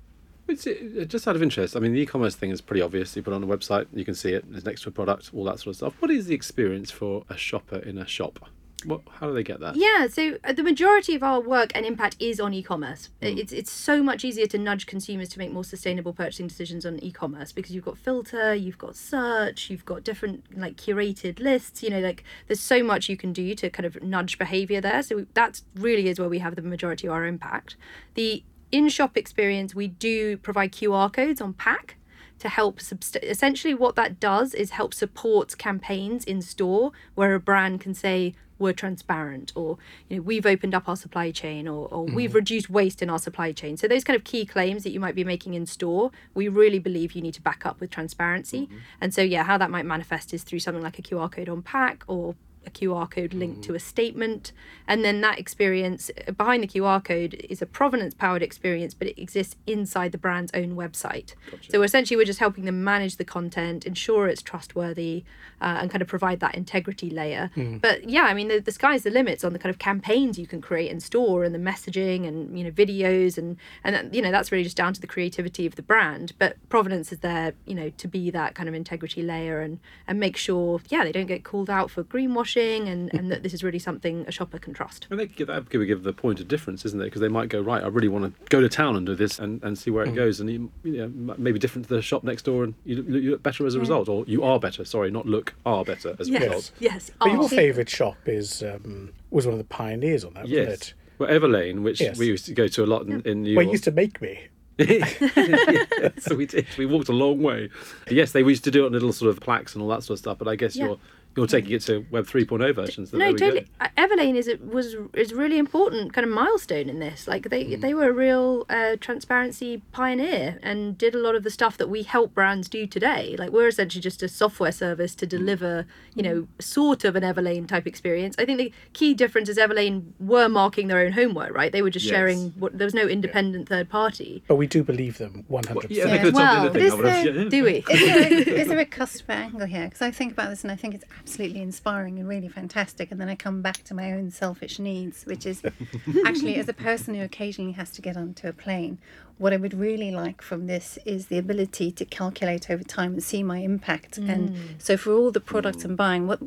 [0.49, 1.77] It's uh, just out of interest.
[1.77, 3.15] I mean, the e-commerce thing is pretty obvious.
[3.15, 4.45] You put it on a website, you can see it.
[4.53, 5.95] It's next to a product, all that sort of stuff.
[6.01, 8.49] What is the experience for a shopper in a shop?
[8.85, 9.01] What?
[9.11, 9.75] How do they get that?
[9.75, 13.09] Yeah, so uh, the majority of our work and impact is on e-commerce.
[13.21, 16.87] Uh, It's it's so much easier to nudge consumers to make more sustainable purchasing decisions
[16.87, 21.83] on e-commerce because you've got filter, you've got search, you've got different like curated lists.
[21.83, 25.03] You know, like there's so much you can do to kind of nudge behavior there.
[25.03, 27.77] So that really is where we have the majority of our impact.
[28.15, 31.97] The in-shop experience, we do provide QR codes on pack
[32.39, 37.41] to help subst- essentially what that does is help support campaigns in store where a
[37.41, 41.89] brand can say we're transparent or you know we've opened up our supply chain or,
[41.89, 42.15] or mm-hmm.
[42.15, 43.77] we've reduced waste in our supply chain.
[43.77, 46.79] So those kind of key claims that you might be making in store we really
[46.79, 48.67] believe you need to back up with transparency.
[48.67, 48.77] Mm-hmm.
[49.01, 51.63] And so yeah how that might manifest is through something like a qr code on
[51.63, 52.35] pack or
[52.69, 54.53] a QR code linked to a statement.
[54.87, 59.21] And then that experience behind the QR code is a provenance powered experience, but it
[59.21, 61.35] exists inside the brand's own website.
[61.71, 65.25] So essentially, we're just helping them manage the content, ensure it's trustworthy,
[65.61, 67.51] uh, and kind of provide that integrity layer.
[67.79, 70.47] But yeah, I mean, the, the sky's the limits on the kind of campaigns you
[70.47, 73.37] can create and store and the messaging and, you know, videos.
[73.39, 76.33] And, and that, you know, that's really just down to the creativity of the brand.
[76.39, 80.21] But provenance is there, you know, to be that kind of integrity layer and, and
[80.21, 83.63] make sure, yeah, they don't get called out for greenwashing and, and that this is
[83.63, 85.07] really something a shopper can trust.
[85.11, 87.05] And they could give that could give the point of difference, isn't it?
[87.05, 87.83] Because they might go right.
[87.83, 90.15] I really want to go to town and do this and, and see where it
[90.15, 93.23] goes, and you, you know, maybe different to the shop next door, and you, look-
[93.23, 94.85] you look better as a result, or you are better.
[94.85, 96.71] Sorry, not look are better as a Yes, result.
[96.81, 97.11] yes.
[97.21, 100.81] But your favourite shop is um, was one of the pioneers on that, wasn't Yes.
[100.81, 100.95] it?
[101.19, 102.17] Well, Everlane, which Yes.
[102.19, 103.67] we used to go to a lot in, in New Well, York.
[103.67, 104.39] you used to make me.
[104.79, 106.67] yes, we did.
[106.79, 107.69] We walked a long way.
[108.11, 110.15] Yes, they used to do it on little sort of plaques and all that sort
[110.15, 110.39] of stuff.
[110.39, 110.85] But I guess Yeah.
[110.87, 110.99] your
[111.37, 113.11] You're taking it to Web 3.0 versions.
[113.13, 113.47] then no, there go.
[113.47, 113.67] totally.
[113.81, 117.29] Uh, Everlane is it was is really important kind of milestone in this.
[117.29, 117.81] Like they Mm.
[117.81, 121.89] they were a real uh, transparency pioneer and did a lot of the stuff that
[121.89, 123.37] we help brands do today.
[123.39, 127.69] Like we're essentially just a software service to deliver, you know, sort of an Everlane
[127.69, 128.35] type experience.
[128.39, 131.71] I think the key difference is Everlane were marking their own homework, right?
[131.71, 132.15] They were just Yes.
[132.15, 134.43] sharing what there was no independent third party.
[134.49, 135.91] But we do believe them 100%.
[135.91, 136.23] Yeah, Yeah.
[136.23, 137.25] could have told the Well, thing, is I have.
[137.25, 137.49] there- yeah.
[137.49, 137.85] Do we?
[137.91, 138.19] Is there,
[138.57, 139.85] a, is there a customer angle here?
[139.85, 143.11] Because I think about this and I think it's absolutely inspiring and really fantastic.
[143.11, 145.63] And then I come back to my own selfish needs, which is
[146.27, 148.99] actually, as a person who occasionally has to get onto a plane,
[149.39, 153.23] what I would really like from this is the ability to calculate over time and
[153.23, 154.19] see my impact.
[154.19, 154.57] And mm.
[154.79, 156.41] so, for all the products I'm buying, what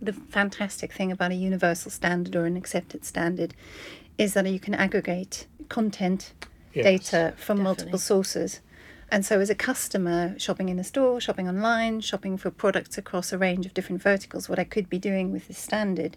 [0.00, 3.54] the fantastic thing about a universal standard or an accepted standard
[4.16, 6.32] is that you can aggregate content
[6.74, 6.84] Yes.
[6.84, 7.62] data from Definitely.
[7.64, 8.60] multiple sources.
[9.10, 13.32] And so, as a customer shopping in a store, shopping online, shopping for products across
[13.32, 16.16] a range of different verticals, what I could be doing with this standard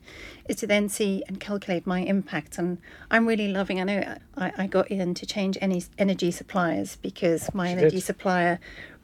[0.49, 2.57] is to then see and calculate my impact.
[2.57, 6.97] And I'm really loving, I know I, I got in to change any energy suppliers
[6.97, 8.03] because my She energy did.
[8.03, 8.59] supplier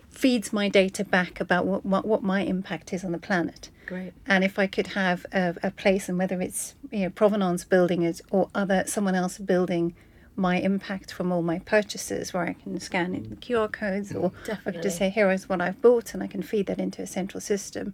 [0.09, 3.69] feeds my data back about what, what, what my impact is on the planet.
[3.85, 4.13] Great.
[4.25, 8.01] And if I could have a, a place, and whether it's you know Provenance building
[8.01, 9.95] it or other someone else building
[10.37, 14.31] my impact from all my purchases, where I can scan in the QR codes, or
[14.65, 17.01] I could just say, here is what I've bought, and I can feed that into
[17.01, 17.93] a central system.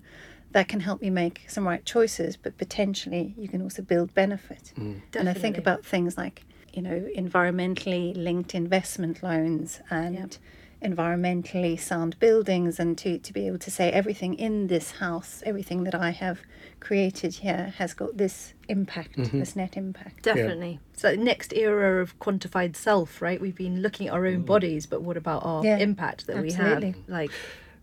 [0.52, 4.72] That can help me make some right choices, but potentially you can also build benefit.
[4.78, 5.02] Mm.
[5.16, 10.34] And I think about things like you know environmentally linked investment loans and Yep.
[10.92, 15.86] environmentally sound buildings and to, to be able to say everything in this house, everything
[15.86, 16.42] that I have
[16.84, 19.40] created here has got this impact, mm-hmm.
[19.40, 20.24] this net impact.
[20.24, 20.82] Definitely.
[20.94, 23.40] So next era of quantified self, right?
[23.40, 24.46] We've been looking at our own mm.
[24.46, 26.92] bodies, but what about our Yeah, impact that we absolutely.
[26.92, 26.98] have?
[27.10, 27.32] Like,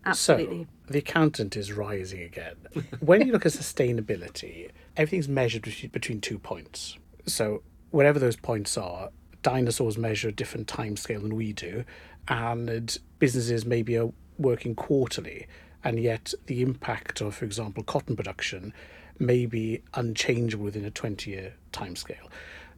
[0.04, 0.64] absolutely.
[0.64, 2.56] So the accountant is rising again.
[3.00, 6.98] when you look at sustainability, everything's measured between, between two points.
[7.24, 9.08] So whatever those points are,
[9.42, 11.84] dinosaurs measure a different time scale than we do,
[12.28, 15.46] and businesses maybe are working quarterly,
[15.84, 18.72] and yet the impact of, for example, cotton production
[19.18, 22.28] may be unchangeable within a 20 year timescale.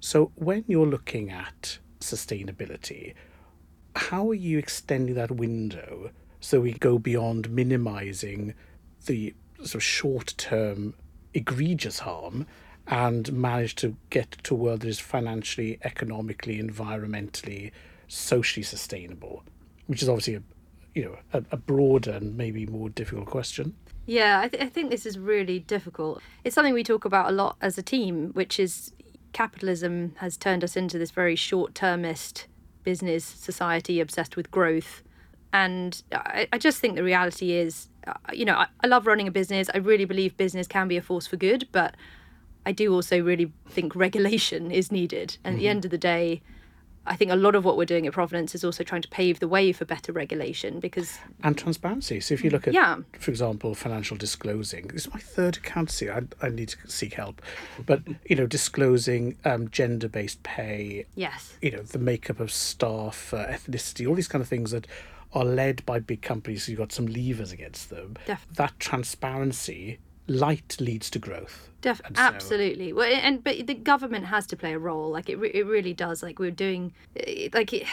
[0.01, 3.15] So when you're looking at sustainability,
[3.95, 6.11] how are you extending that window
[6.41, 8.55] so we go beyond minimizing
[9.07, 10.95] the sort of short term
[11.35, 12.47] egregious harm
[12.89, 17.71] and manage to get to a world that is financially, economically, environmentally,
[18.09, 19.45] socially sustainable,
[19.87, 20.43] which is obviously a
[20.95, 23.75] you know a, a broader and maybe more difficult question.
[24.07, 26.21] Yeah, I, th- I think this is really difficult.
[26.43, 28.93] It's something we talk about a lot as a team, which is
[29.33, 32.47] capitalism has turned us into this very short termist
[32.83, 35.03] business society obsessed with growth.
[35.53, 39.29] And I, I just think the reality is, uh, you know, I, I love running
[39.29, 39.69] a business.
[39.73, 41.95] I really believe business can be a force for good, but
[42.65, 45.37] I do also really think regulation is needed.
[45.45, 46.43] And at the end of the day,
[47.05, 49.41] I think a lot of what we're doing at Provenance is also trying to pave
[49.41, 52.21] the way for better regulation because And transparency.
[52.21, 52.99] So if you look at, Yeah.
[53.19, 56.09] for example, financial disclosing, this is my third accountancy.
[56.11, 57.43] I, I need to seek help.
[57.85, 63.35] But, you know, disclosing um, gender based pay, yes, you know, the makeup of staff,
[63.35, 64.87] uh, ethnicity, all these kind of things that
[65.35, 66.65] are led by big companies.
[66.65, 68.17] So you've got some levers against them.
[68.27, 71.69] Def- That transparency, light leads to growth.
[71.81, 72.93] Def- so- absolutely.
[72.93, 75.11] Well, and but the government has to play a role.
[75.11, 76.23] Like it, re- it really does.
[76.23, 77.87] Like we're doing, eh, like it,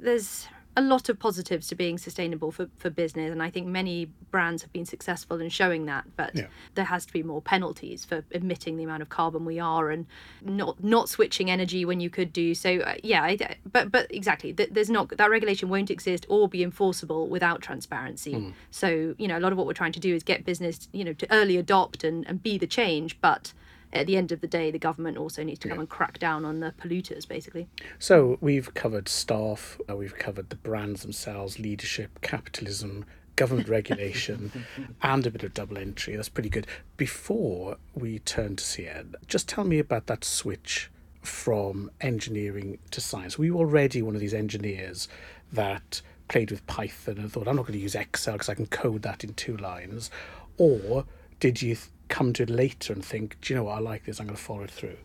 [0.00, 4.06] there's a lot of positives to being sustainable for, for business, and I think many
[4.32, 6.04] brands have been successful in showing that.
[6.16, 6.46] But Yeah.
[6.74, 10.06] there has to be more penalties for emitting the amount of carbon we are, and
[10.42, 12.78] not not switching energy when you could do so.
[12.78, 13.38] Uh, yeah, I,
[13.70, 18.52] but but exactly, th- there's not that regulation won't exist or be enforceable without transparency.
[18.70, 21.04] So you know, a lot of what we're trying to do is get business, you
[21.04, 23.52] know, to early adopt and, and be the change, but
[23.94, 26.44] at the end of the day, the government also needs to come and crack down
[26.44, 27.68] on the polluters, basically.
[27.98, 33.04] So we've covered staff, uh, we've covered the brands themselves, leadership, capitalism,
[33.36, 34.64] government regulation,
[35.02, 36.16] and a bit of double entry.
[36.16, 36.66] That's pretty good.
[36.96, 40.90] Before we turn to CN, just tell me about that switch
[41.22, 43.38] from engineering to science.
[43.38, 45.08] Were you already one of these engineers
[45.52, 48.66] that played with Python and thought, I'm not going to use Excel because I can
[48.66, 50.10] code that in two lines?
[50.58, 51.04] Or
[51.40, 54.04] did you th- come to it later and think, do you know what, I like
[54.04, 54.96] this, I'm going to follow it through?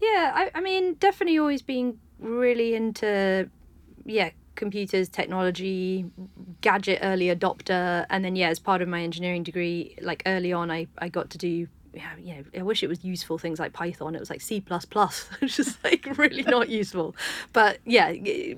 [0.00, 3.48] Yeah, I, I mean, definitely always being really into,
[4.04, 6.06] yeah, computers, technology,
[6.60, 8.06] gadget early adopter.
[8.10, 11.30] And then, yeah, as part of my engineering degree, like early on, I, I got
[11.30, 14.14] to do yeah, you know, I wish it was useful things like Python.
[14.14, 17.14] It was like C plus plus, is like really not useful.
[17.52, 18.12] But yeah,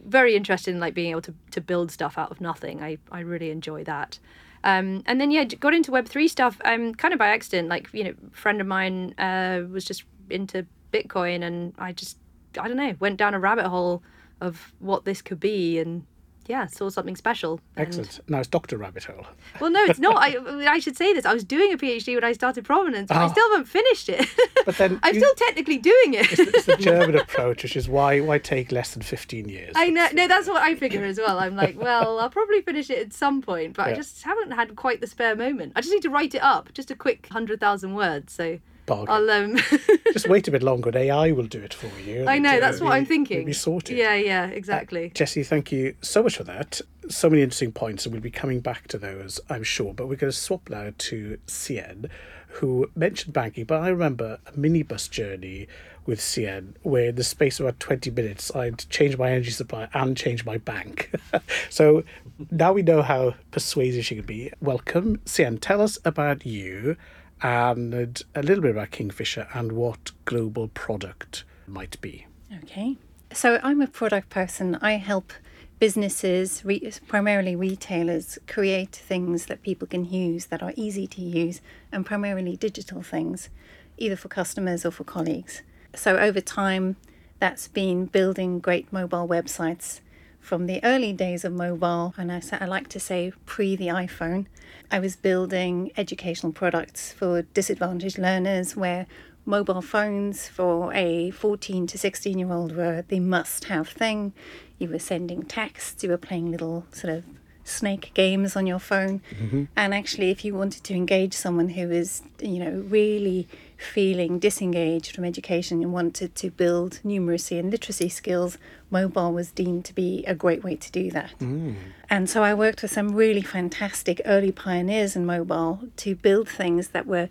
[0.07, 2.83] very interested in like being able to to build stuff out of nothing.
[2.83, 4.19] I I really enjoy that.
[4.64, 6.61] Um, and then yeah, got into Web three stuff.
[6.64, 7.69] Um, kind of by accident.
[7.69, 12.19] Like you know, friend of mine uh was just into Bitcoin, and I just
[12.59, 14.03] I don't know went down a rabbit hole
[14.40, 16.05] of what this could be, and
[16.49, 17.61] yeah, saw something special.
[17.77, 18.21] And- Excellent.
[18.29, 18.77] Now it's Dr.
[18.79, 19.27] Rabbit Hole.
[19.61, 20.17] well, no, it's not.
[20.17, 20.37] I,
[20.71, 21.25] I should say this.
[21.25, 23.29] I was doing a PhD when I started Provenance, but I Ah.
[23.29, 24.27] still haven't finished it.
[24.65, 26.27] But then I'm you- still technically doing it.
[26.39, 29.73] It's the German approach, which is why why take less than 15 years?
[29.77, 30.09] I know.
[30.13, 31.39] No, that's what I figure as well.
[31.39, 34.77] I'm like, well, I'll probably finish it at some point, but I just haven't had
[34.77, 35.73] quite the spare moment.
[35.77, 38.33] I just need to write it up, just a quick hundred thousand words.
[38.33, 39.09] So Bargain.
[39.14, 39.57] I'll um.
[40.12, 42.25] Just wait a bit longer and AI will do it for you.
[42.25, 43.38] I and, know uh, that's what we- I'm thinking.
[43.38, 43.99] we'll be sorted.
[43.99, 45.11] Yeah, yeah, exactly.
[45.14, 46.81] Jesse, thank you so much for that.
[47.09, 49.92] So many interesting points, and we'll be coming back to those, I'm sure.
[49.92, 52.09] But we're going to swap now to Cien,
[52.49, 53.64] who mentioned banking.
[53.64, 55.68] But I remember a minibus journey
[56.07, 59.88] with Cien, where in the space of about 20 minutes, I'd change my energy supply
[59.92, 61.11] and change my bank.
[61.70, 62.05] so
[62.51, 64.53] now we know how persuasive she can be.
[64.61, 65.59] Welcome, Cien.
[65.61, 66.96] Tell us about you
[67.42, 72.27] and a little bit about Kingfisher and what global product might be.
[72.62, 72.96] Okay.
[73.33, 74.77] So I'm a product person.
[74.77, 75.33] I help
[75.79, 81.61] businesses, re- primarily retailers, create things that people can use that are easy to use
[81.92, 83.51] and primarily digital things,
[83.99, 85.62] either for customers or for colleagues.
[85.94, 86.96] So over time,
[87.38, 90.01] that's been building great mobile websites
[90.47, 94.47] from the early days of mobile, and I, I like to say pre the iPhone.
[94.93, 99.09] I was building educational products for disadvantaged learners where
[99.45, 104.33] mobile phones for a 14 to 16 year old were the must have thing.
[104.79, 107.25] You were sending texts, you were playing little sort of
[107.65, 109.23] snake games on your phone.
[109.33, 109.65] Mm-hmm.
[109.75, 115.15] And actually, if you wanted to engage someone who is, you know, really feeling disengaged
[115.15, 118.59] from education and wanted to build numeracy and literacy skills,
[118.91, 121.35] mobile was deemed to be a great way to do that.
[121.41, 121.77] Mm.
[122.09, 126.89] And so I worked with some really fantastic early pioneers in mobile to build things
[126.89, 127.29] that were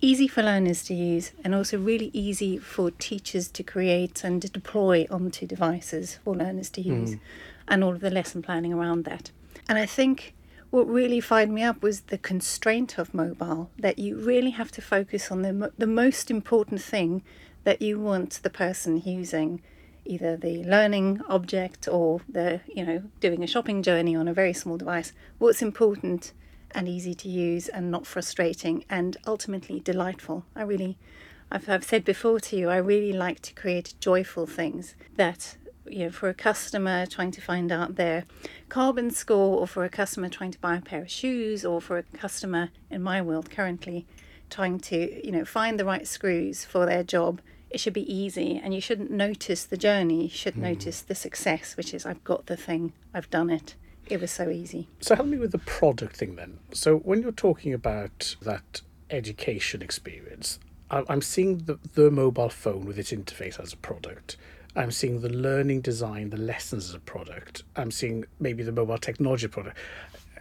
[0.00, 4.48] easy for learners to use and also really easy for teachers to create and to
[4.48, 7.20] deploy onto devices for learners to use mm.
[7.66, 9.30] and all of the lesson planning around that.
[9.68, 10.34] And I think
[10.70, 14.82] what really fired me up was the constraint of mobile that you really have to
[14.82, 17.22] focus on the, the most important thing
[17.64, 19.62] that you want the person using
[20.04, 24.52] either the learning object or the you know doing a shopping journey on a very
[24.52, 25.12] small device.
[25.38, 26.32] What's important
[26.72, 30.44] and easy to use and not frustrating and ultimately delightful.
[30.54, 30.98] I really
[31.50, 35.56] I've, I've said before to you i really like to create joyful things that
[35.90, 38.24] you know for a customer trying to find out their
[38.68, 41.98] carbon score or for a customer trying to buy a pair of shoes or for
[41.98, 44.06] a customer in my world currently
[44.50, 48.60] trying to you know find the right screws for their job it should be easy
[48.62, 50.62] and you shouldn't notice the journey you should hmm.
[50.62, 53.74] notice the success which is i've got the thing i've done it
[54.08, 56.58] it was so easy So help me with the product thing then.
[56.72, 62.98] So when you're talking about that education experience, I'm seeing the, the mobile phone with
[62.98, 64.36] its interface as a product.
[64.76, 67.64] I'm seeing the learning design, the lessons as a product.
[67.76, 69.76] I'm seeing maybe the mobile technology product.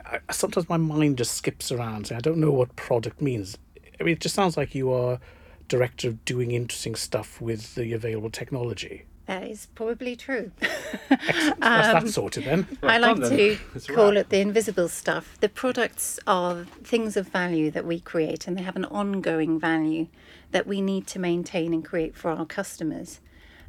[0.05, 2.07] I, sometimes my mind just skips around.
[2.07, 3.57] saying, I don't know what product means.
[3.99, 5.19] I mean, it just sounds like you are
[5.67, 9.05] director of doing interesting stuff with the available technology.
[9.25, 10.51] that is probably true
[11.09, 12.67] That's that um, sorted then.
[12.83, 13.37] I like done then.
[13.37, 14.17] to It's call wrap.
[14.17, 15.37] it the invisible stuff.
[15.39, 20.07] The products are things of value that we create, and they have an ongoing value
[20.51, 23.19] that we need to maintain and create for our customers.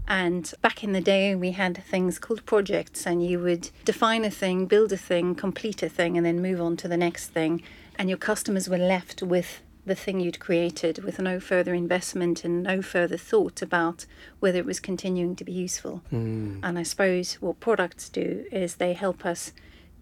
[0.09, 4.31] And back in the day, we had things called projects, and you would define a
[4.31, 7.62] thing, build a thing, complete a thing, and then move on to the next thing.
[7.99, 12.64] And your customers were left with the thing you'd created with no further investment and
[12.64, 14.05] no further thought about
[14.40, 16.03] whether it was continuing to be useful.
[16.11, 16.59] Hmm.
[16.62, 19.53] And I suppose what products do is they help us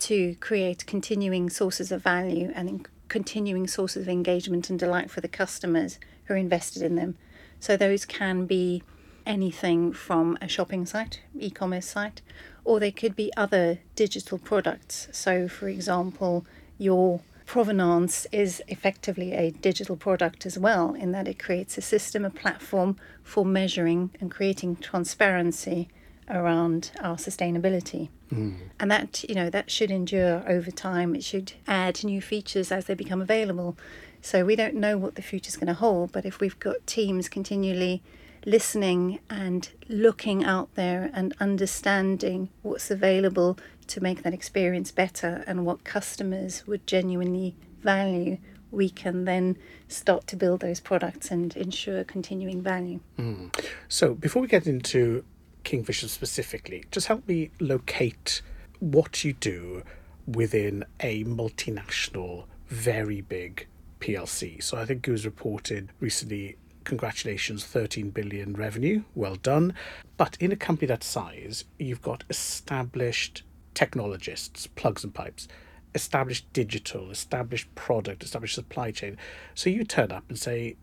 [0.01, 5.21] to create continuing sources of value and in- continuing sources of engagement and delight for
[5.21, 7.17] the customers who are invested in them.
[7.61, 8.83] So those can be
[9.27, 12.23] anything from a shopping site, e commerce site,
[12.65, 15.09] or they could be other digital products.
[15.13, 16.47] So, for example,
[16.79, 22.25] your provenance is effectively a digital product as well, in that it creates a system,
[22.25, 25.89] a platform for measuring and creating transparency
[26.31, 28.09] around our sustainability.
[28.31, 28.55] Hmm.
[28.81, 31.15] And that, you know, that should endure over time.
[31.15, 33.77] It should add new features as they become available.
[34.23, 36.87] So we don't know what the future is going to hold, but if we've got
[36.87, 38.03] teams continually
[38.44, 45.64] listening and looking out there and understanding what's available to make that experience better and
[45.66, 48.38] what customers would genuinely value,
[48.70, 49.57] we can then
[49.88, 53.00] start to build those products and ensure continuing value.
[53.16, 53.48] Hmm.
[53.88, 55.24] So before we get into
[55.62, 58.42] Kingfisher specifically, just help me locate
[58.80, 59.83] what you do
[60.26, 63.66] within a multinational, very big
[64.00, 64.62] PLC.
[64.62, 66.57] So I think it was reported recently.
[66.85, 69.03] Congratulations, 13 billion revenue.
[69.14, 69.74] Well done.
[70.16, 73.43] But in a company that size, you've got established
[73.74, 75.49] technologists, plugs and pipes,
[75.95, 79.16] established digital, established product, established supply chain.
[79.55, 80.76] So you turn up and say,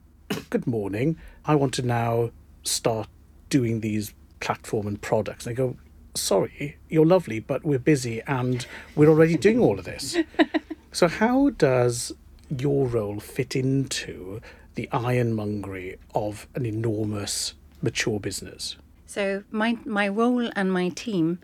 [0.49, 1.18] Good morning.
[1.45, 2.32] I want to now
[2.64, 3.10] start
[3.49, 5.45] doing these platform and products.
[5.45, 5.78] And they go,
[6.16, 10.18] Sorry, you're lovely, but we're busy and we're already doing all of this.
[10.91, 12.12] so, how does
[12.49, 14.41] your role fit into
[14.76, 18.76] the ironmongery of an enormous, mature business?
[19.05, 21.39] So my my role and my team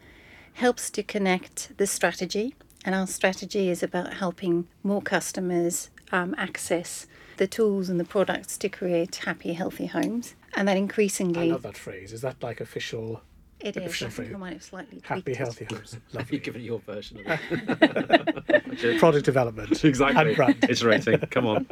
[0.53, 2.55] helps to connect the strategy,
[2.85, 7.05] and our strategy is about helping more customers um, access
[7.37, 11.49] the tools and the products to create happy, healthy homes, and that increasingly.
[11.49, 12.13] I love that phrase.
[12.13, 13.21] Is that like official
[13.59, 13.83] it is.
[13.83, 14.39] I official think I phrase?
[14.39, 15.43] might have slightly happy, tweaked it.
[15.43, 15.93] healthy homes?
[16.07, 16.39] You've Lovely.
[16.39, 18.99] given it your version of it.
[18.99, 19.83] Product development.
[19.85, 20.27] exactly.
[20.27, 20.65] And brand.
[20.69, 21.19] Iterating.
[21.31, 21.67] Come on.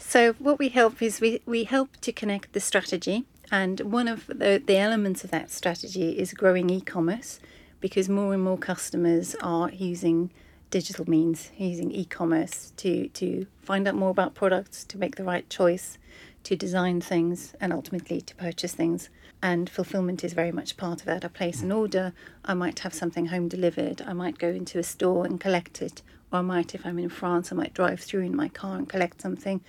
[0.00, 4.28] So what we help is we, we help to connect the strategy and one of
[4.28, 7.40] the, the elements of that strategy is growing e-commerce
[7.80, 10.30] because more and more customers are using
[10.70, 15.48] digital means, using e-commerce to, to find out more about products, to make the right
[15.50, 15.98] choice,
[16.44, 19.10] to design things and ultimately to purchase things.
[19.42, 21.24] And fulfillment is very much part of that.
[21.24, 22.12] I place an order,
[22.44, 26.02] I might have something home delivered, I might go into a store and collect it,
[26.32, 28.88] or I might, if I'm in France, I might drive through in my car and
[28.88, 29.60] collect something.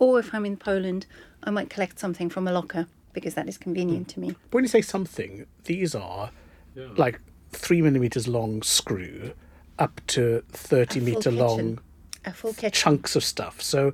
[0.00, 1.06] Or if I'm in Poland,
[1.42, 4.28] I might collect something from a locker because that is convenient to me.
[4.50, 6.30] But when you say something, these are
[6.96, 7.20] like
[7.50, 9.32] three millimeters long screw
[9.78, 11.36] up to 30 A meter kitchen.
[11.36, 11.78] long
[12.24, 12.72] A full kitchen.
[12.72, 13.60] chunks of stuff.
[13.62, 13.92] So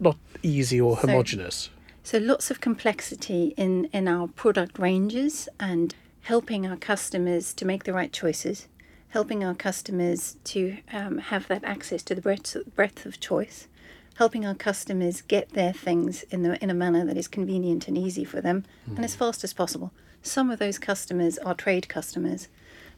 [0.00, 1.70] not easy or So- homogeneous.
[2.02, 7.82] So lots of complexity in, in our product ranges and helping our customers to make
[7.84, 8.68] the right choices,
[9.08, 13.66] helping our customers to um, have that access to the breadth, breadth of choice,
[14.16, 17.96] helping our customers get their things in, the, in a manner that is convenient and
[17.98, 19.92] easy for them and as fast as possible.
[20.22, 22.48] Some of those customers are trade customers.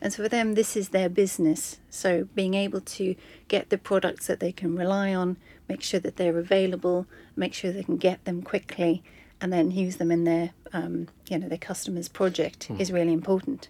[0.01, 1.79] And so for them, this is their business.
[1.91, 3.17] So being able to
[3.49, 5.37] get the products that they can rely on,
[5.69, 9.03] make sure that they're available, make sure they can get them quickly,
[9.41, 13.69] and then use them in their, um, you know, their customer's project is really important.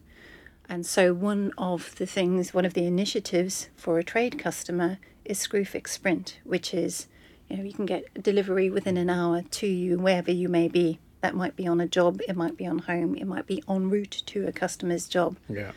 [0.69, 5.39] And so one of the things, one of the initiatives for a trade customer is
[5.39, 7.07] Screwfix Sprint, which is,
[7.49, 10.99] you know, you can get delivery within an hour to you wherever you may be.
[11.21, 13.91] That might be on a job, it might be on home, it might be en
[13.91, 15.37] route to a customer's job.
[15.49, 15.73] Yeah.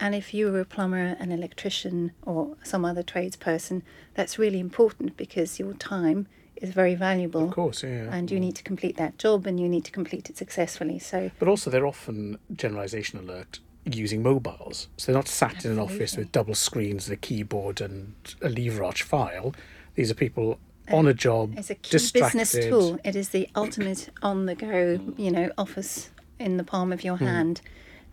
[0.00, 3.82] And if you're a plumber, an electrician, or some other tradesperson,
[4.14, 6.26] that's really important because your time
[6.56, 7.44] is very valuable.
[7.44, 8.08] Of course, yeah.
[8.10, 8.42] And you mm.
[8.42, 10.98] need to complete that job and you need to complete it successfully.
[10.98, 14.88] So, But also, they're often generalization alert using mobiles.
[14.96, 18.82] So they're not sat in an office with double screens a keyboard and a lever
[18.82, 19.54] arch file.
[19.94, 20.58] These are people
[20.90, 22.38] on a job, it's a key distracted.
[22.38, 22.98] business tool.
[23.04, 27.16] It is the ultimate on the go, you know, office in the palm of your
[27.16, 27.26] hmm.
[27.26, 27.60] hand.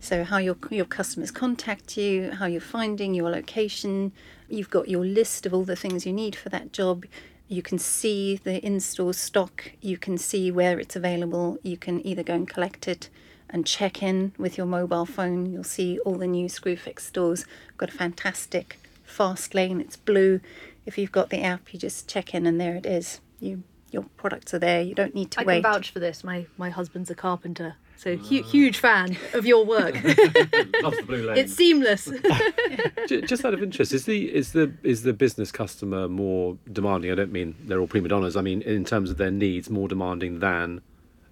[0.00, 4.12] So, how your, your customers contact you, how you're finding your location,
[4.48, 7.04] you've got your list of all the things you need for that job.
[7.46, 11.58] You can see the in store stock, you can see where it's available.
[11.62, 13.10] You can either go and collect it
[13.48, 15.46] and check in with your mobile phone.
[15.46, 17.44] You'll see all the new Screwfix stores.
[17.76, 20.40] Got a fantastic fast lane, it's blue.
[20.86, 23.20] If you've got the app, you just check in and there it is.
[23.40, 24.80] You your products are there.
[24.80, 25.62] You don't need to I wait.
[25.62, 26.24] can vouch for this.
[26.24, 29.94] My my husband's a carpenter, so hu- huge fan of your work.
[30.82, 31.36] Loves the blue lane.
[31.36, 32.06] it's seamless.
[33.26, 37.10] Just out of interest, is the is the is the business customer more demanding?
[37.12, 38.36] I don't mean they're all prima donnas.
[38.36, 40.80] I mean in terms of their needs, more demanding than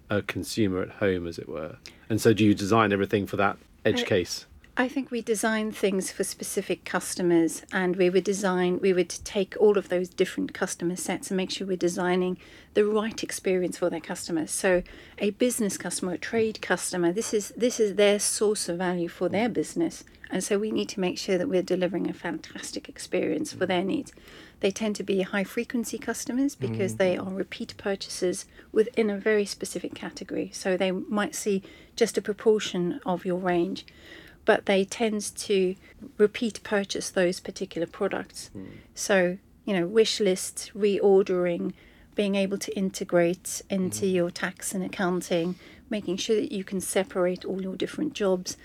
[0.09, 1.77] a consumer at home, as it were.
[2.09, 4.45] And so, do you design everything for that edge Uh, case?
[4.81, 9.55] I think we design things for specific customers, and we would design, we would take
[9.59, 12.39] all of those different customer sets and make sure we're designing
[12.73, 14.49] the right experience for their customers.
[14.49, 14.81] So,
[15.19, 19.29] a business customer, a trade customer, this is this is their source of value for
[19.29, 23.53] their business, and so we need to make sure that we're delivering a fantastic experience
[23.53, 24.11] for their needs.
[24.61, 26.97] They tend to be high frequency customers because mm.
[26.97, 30.49] they are repeat purchases within a very specific category.
[30.53, 31.61] So they might see
[31.95, 33.85] just a proportion of your range
[34.45, 35.75] but they tend to
[36.17, 38.49] repeat purchase those particular products.
[38.53, 38.65] Hmm.
[38.95, 41.73] So, you know, wish lists, reordering,
[42.15, 44.15] being able to integrate into hmm.
[44.15, 45.55] your tax and accounting,
[45.89, 48.57] making sure that you can separate all your different jobs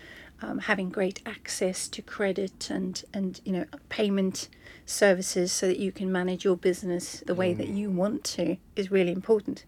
[0.42, 4.48] um, having great access to credit and and you know payment
[4.84, 7.76] services so that you can manage your business the way that hmm.
[7.76, 9.64] you want to is really important.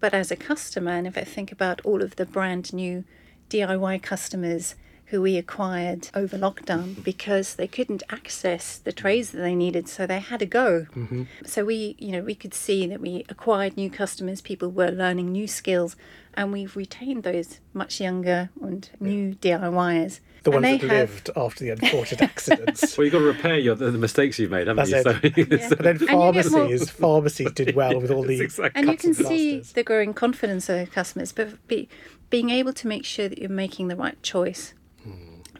[0.00, 3.04] But as a customer, and if I think about all of the brand new
[3.50, 4.74] DIY customers
[5.10, 7.00] who we acquired over lockdown mm-hmm.
[7.02, 10.86] because they couldn't access the trades that they needed, so they had to go.
[10.94, 11.24] Mm-hmm.
[11.46, 15.32] So we, you know, we could see that we acquired new customers, people were learning
[15.32, 15.96] new skills,
[16.34, 20.20] and we've retained those much younger and new DIYers.
[20.44, 22.96] The and ones they that have lived after the unfortunate accidents.
[22.98, 25.10] Well, you've got to repair your, the, the mistakes you've made, haven't That's you?
[25.32, 25.62] it.
[25.62, 28.78] So, But uh, then you get more- pharmacies, pharmacies did well with all the exactly.
[28.78, 31.88] and you cuts can see the growing confidence of the customers, but be,
[32.30, 34.74] being able to make sure that you're making the right choice,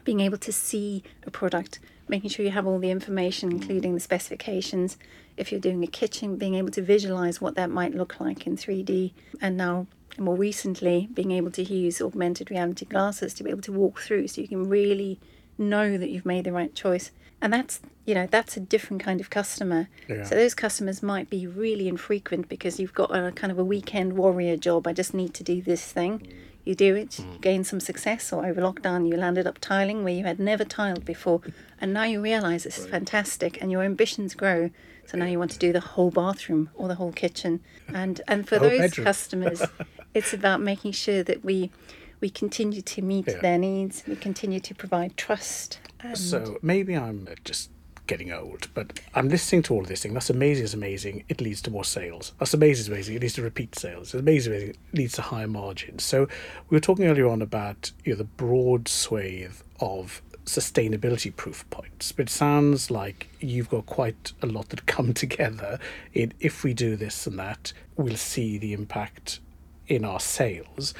[0.03, 3.99] being able to see a product, making sure you have all the information, including the
[3.99, 4.97] specifications.
[5.37, 8.57] If you're doing a kitchen, being able to visualize what that might look like in
[8.57, 9.87] 3D, and now
[10.17, 14.27] more recently, being able to use augmented reality glasses to be able to walk through,
[14.27, 15.19] so you can really
[15.57, 17.11] know that you've made the right choice.
[17.41, 19.87] And that's you know that's a different kind of customer.
[20.07, 20.23] Yeah.
[20.23, 24.13] So those customers might be really infrequent because you've got a kind of a weekend
[24.13, 24.87] warrior job.
[24.87, 26.27] I just need to do this thing.
[26.69, 27.41] You do it, you mm.
[27.41, 31.03] gain some success, or over lockdown you landed up tiling where you had never tiled
[31.03, 31.41] before,
[31.81, 34.69] and now you realise this is fantastic, and your ambitions grow.
[35.07, 37.61] So now you want to do the whole bathroom or the whole kitchen,
[37.91, 39.03] and and for those bedroom.
[39.03, 39.63] customers,
[40.13, 41.71] it's about making sure that we
[42.21, 43.39] we continue to meet Yeah.
[43.41, 45.79] their needs, we continue to provide trust.
[46.01, 47.71] And So maybe I'm just
[48.09, 50.13] getting old, but I'm listening to all of this thing.
[50.13, 51.23] That's amazing, it's amazing.
[51.29, 52.33] It leads to more sales.
[52.39, 53.15] That's amazing, amazing.
[53.15, 54.07] It leads to repeat sales.
[54.07, 54.69] It's amazing, amazing.
[54.71, 56.03] It leads to higher margins.
[56.03, 56.27] So
[56.69, 62.11] we were talking earlier on about you know the broad swathe of sustainability proof points,
[62.11, 65.79] but it sounds like you've got quite a lot that come together
[66.13, 69.39] in if we do this and that, we'll see the impact
[69.87, 70.95] in our sales.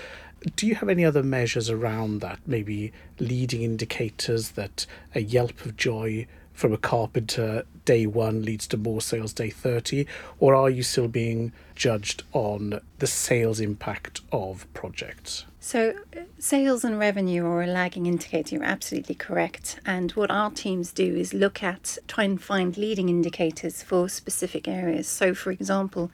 [0.55, 2.39] Do you have any other measures around that?
[2.45, 6.27] Maybe leading indicators that a yelp of joy
[6.59, 10.05] from a carpenter day one leads to more sales day 30?
[10.39, 15.45] Or are you still being judged on the sales impact of projects?
[15.61, 18.55] So, uh, sales and revenue are a lagging indicator.
[18.55, 19.79] You're absolutely correct.
[19.85, 24.67] And what our teams do is look at, try and find leading indicators for specific
[24.67, 25.07] areas.
[25.07, 26.11] So, for example,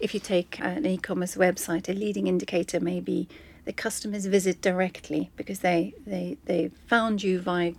[0.00, 3.28] if you take an e commerce website, a leading indicator may be
[3.64, 7.72] the customers visit directly because they, they, they found you via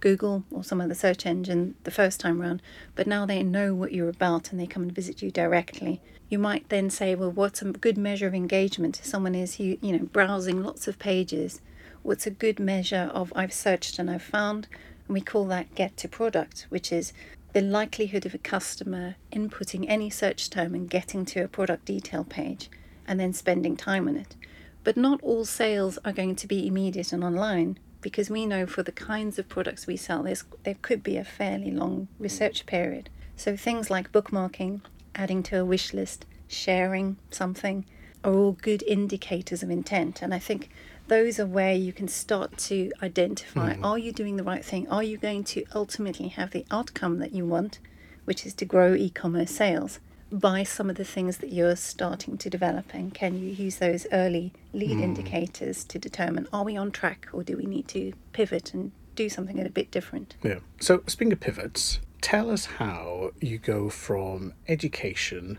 [0.00, 2.62] Google or some other search engine the first time round,
[2.94, 6.00] but now they know what you're about and they come and visit you directly.
[6.28, 8.98] You might then say, well, what's a good measure of engagement?
[9.00, 11.60] If someone is you you know browsing lots of pages.
[12.02, 14.68] What's a good measure of I've searched and I've found?
[15.06, 17.12] And we call that get to product, which is
[17.52, 22.24] the likelihood of a customer inputting any search term and getting to a product detail
[22.24, 22.70] page
[23.06, 24.36] and then spending time on it.
[24.84, 28.82] But not all sales are going to be immediate and online because we know for
[28.82, 33.10] the kinds of products we sell, there could be a fairly long research period.
[33.36, 34.80] So things like bookmarking,
[35.14, 37.84] adding to a wish list, sharing something
[38.24, 40.22] are all good indicators of intent.
[40.22, 40.70] And I think
[41.08, 43.84] those are where you can start to identify hmm.
[43.84, 44.88] are you doing the right thing?
[44.88, 47.78] Are you going to ultimately have the outcome that you want,
[48.24, 50.00] which is to grow e commerce sales?
[50.30, 54.06] By some of the things that you're starting to develop and can you use those
[54.12, 55.02] early lead hmm.
[55.02, 59.28] indicators to determine are we on track or do we need to pivot and do
[59.28, 60.58] something a bit different Yeah.
[60.80, 65.58] So, speaking of pivots, tell us how you go from education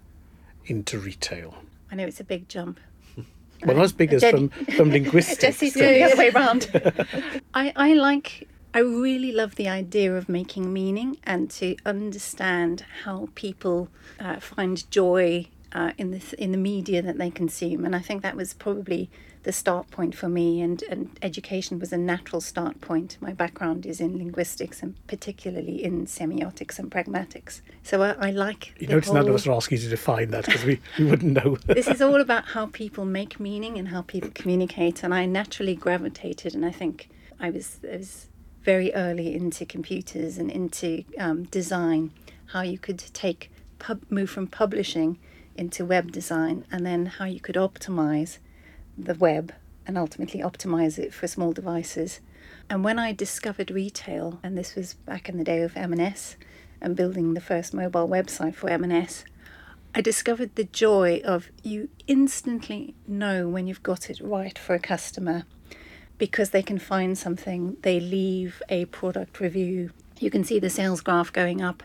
[0.65, 1.55] into retail.
[1.91, 2.79] i know it's a big jump
[3.65, 5.41] Well, not as big as Jenny- from, from linguistics.
[5.41, 6.69] Jesse's going the other way around.
[7.53, 13.29] I, I like, I really love the idea of making meaning and to understand how
[13.33, 13.89] people
[14.19, 18.23] uh, find joy uh, in the in the media that they consume, and I think
[18.23, 19.09] that was probably
[19.43, 20.61] the start point for me.
[20.61, 23.17] And and education was a natural start point.
[23.21, 27.61] My background is in linguistics and particularly in semiotics and pragmatics.
[27.83, 28.73] So I, I like.
[28.79, 31.33] You notice none of us are asking you to define that because we, we wouldn't
[31.33, 31.57] know.
[31.65, 35.75] this is all about how people make meaning and how people communicate and i naturally
[35.75, 37.09] gravitated and i think
[37.39, 38.27] i was, I was
[38.69, 42.11] very early into computers and into um, design
[42.53, 43.49] how you could take
[43.79, 45.17] pub, move from publishing
[45.55, 48.37] into web design and then how you could optimize
[48.95, 49.51] the web
[49.87, 52.19] and ultimately optimize it for small devices.
[52.69, 56.35] And when i discovered retail and this was back in the day of m&s
[56.79, 59.25] and building the first mobile website for m&s
[59.95, 64.79] I discovered the joy of you instantly know when you've got it right for a
[64.93, 65.45] customer
[66.19, 69.89] because they can find something, they leave a product review,
[70.19, 71.81] you can see the sales graph going up,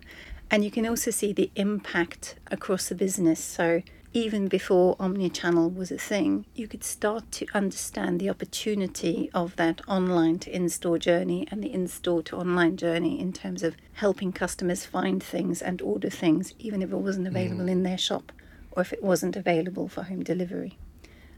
[0.50, 3.42] and you can also see the impact across the business.
[3.42, 3.82] So
[4.12, 9.80] even before omnichannel was a thing, you could start to understand the opportunity of that
[9.88, 13.76] online to in store journey and the in store to online journey in terms of
[13.94, 17.30] helping customers find things and order things, even if it wasn't mm.
[17.30, 18.30] available in their shop
[18.72, 20.78] or if it wasn't available for home delivery.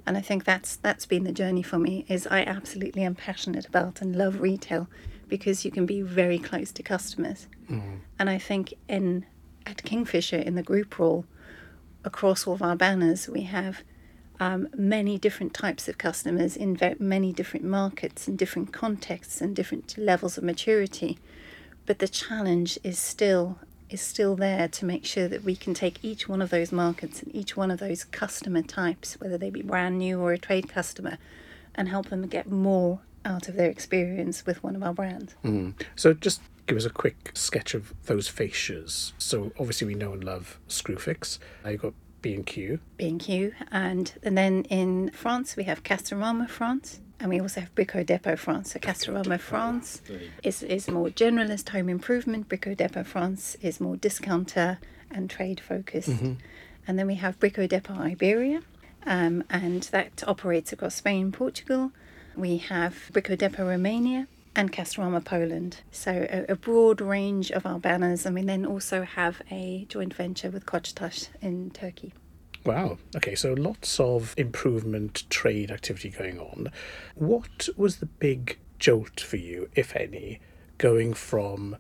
[0.07, 3.67] And I think that's that's been the journey for me is I absolutely am passionate
[3.67, 4.89] about and love retail
[5.29, 7.49] because you can be very close to customers.
[8.19, 9.27] And I think in
[9.67, 11.25] at Kingfisher in the group role
[12.05, 13.83] across all of our banners, we have
[14.39, 19.99] um, many different types of customers in many different markets and different contexts and different
[19.99, 21.19] levels of maturity.
[21.87, 23.59] But the challenge is still
[23.89, 27.23] is still there to make sure that we can take each one of those markets
[27.23, 30.69] and each one of those customer types, whether they be brand new or a trade
[30.69, 31.19] customer,
[31.75, 35.35] and help them get more out of their experience with one of our brands.
[35.45, 35.75] Mm.
[35.95, 39.13] So just give us a quick sketch of those fascias.
[39.19, 41.39] So obviously we know and love Screwfix.
[41.65, 42.81] Uh, you've got B&Q.
[42.97, 48.05] B&Q, and and then in France we have Castorama France, and we also have Brico
[48.05, 48.73] Dépôt France.
[48.73, 50.03] So Castorama France
[50.43, 52.49] is is more generalist home improvement.
[52.49, 54.79] Brico Dépôt France is more discounter
[55.11, 56.09] and trade focused,
[56.87, 58.63] and then we have Brico Dépôt Iberia,
[59.07, 61.93] um, and that operates across Spain, Portugal.
[62.37, 64.27] We have Brico Dépôt Romania.
[64.59, 65.83] And Castorama Poland.
[65.93, 68.25] So, a, a broad range of our banners.
[68.25, 72.15] And we then also have a joint venture with Koçtaş in Turkey.
[72.67, 72.99] Wow.
[73.15, 76.73] Okay, so lots of improvement trade activity going on.
[77.15, 80.41] What was the big jolt for you, if any,
[80.77, 81.77] going from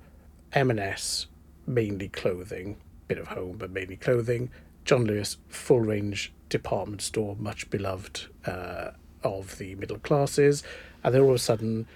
[0.52, 1.26] M&S,
[1.66, 2.76] mainly clothing,
[3.08, 4.50] bit of home, but mainly clothing,
[4.84, 8.92] John Lewis, full range department store, much beloved uh,
[9.24, 10.62] of the middle classes,
[11.02, 11.88] and then all of a sudden,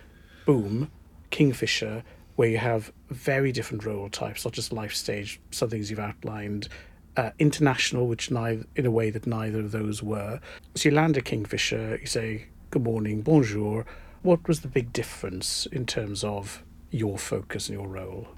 [0.47, 0.91] boom,
[1.31, 2.03] Kingfisher,
[2.35, 6.69] where you have very different role types, not just life stage, some things you've outlined,
[7.17, 10.41] uh, international, which neither, in a way that neither of those were.
[10.75, 13.85] So you land at Kingfisher, you say good morning, bonjour.
[14.23, 18.29] What was the big difference in terms of your focus and your role?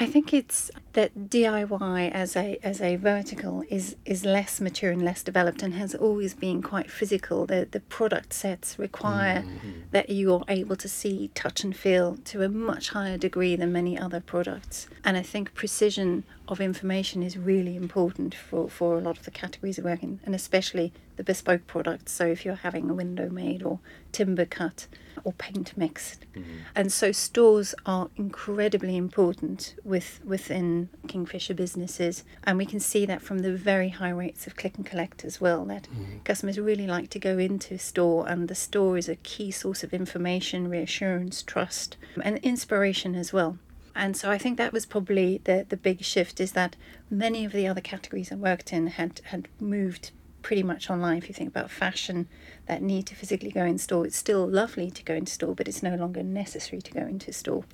[0.00, 5.02] I think it's that DIY as a as a vertical is is less mature and
[5.02, 7.46] less developed and has always been quite physical.
[7.46, 9.70] The the product sets require mm-hmm.
[9.90, 13.72] that you are able to see, touch and feel to a much higher degree than
[13.72, 14.86] many other products.
[15.04, 19.30] And I think precision of information is really important for, for a lot of the
[19.30, 22.12] categories we work in, and especially the bespoke products.
[22.12, 23.80] So if you're having a window made or
[24.12, 24.86] timber cut
[25.24, 26.24] or paint mixed.
[26.32, 26.50] Mm-hmm.
[26.76, 32.22] And so stores are incredibly important with within Kingfisher businesses.
[32.44, 35.40] And we can see that from the very high rates of click and collect as
[35.40, 36.20] well, that mm-hmm.
[36.24, 39.82] customers really like to go into a store and the store is a key source
[39.82, 43.58] of information, reassurance, trust, and inspiration as well.
[43.98, 46.76] And so I think that was probably the, the big shift is that
[47.10, 50.12] many of the other categories I worked in had, had moved
[50.48, 51.18] pretty much online.
[51.18, 52.26] If you think about fashion,
[52.64, 55.68] that need to physically go in store, it's still lovely to go into store, but
[55.68, 57.64] it's no longer necessary to go into store.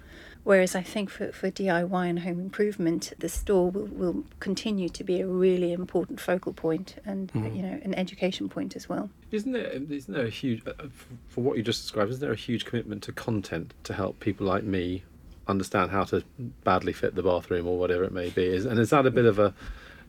[0.42, 5.04] Whereas I think for, for DIY and home improvement, the store will, will continue to
[5.04, 9.08] be a really important focal point and you know an education point as well.
[9.30, 10.88] Isn't there, isn't there a huge, uh, uh,
[11.28, 14.48] for what you just described, isn't there a huge commitment to content to help people
[14.48, 15.04] like me
[15.46, 16.24] understand how to
[16.64, 18.46] badly fit the bathroom or whatever it may be?
[18.46, 19.54] Is, and is that a bit of a,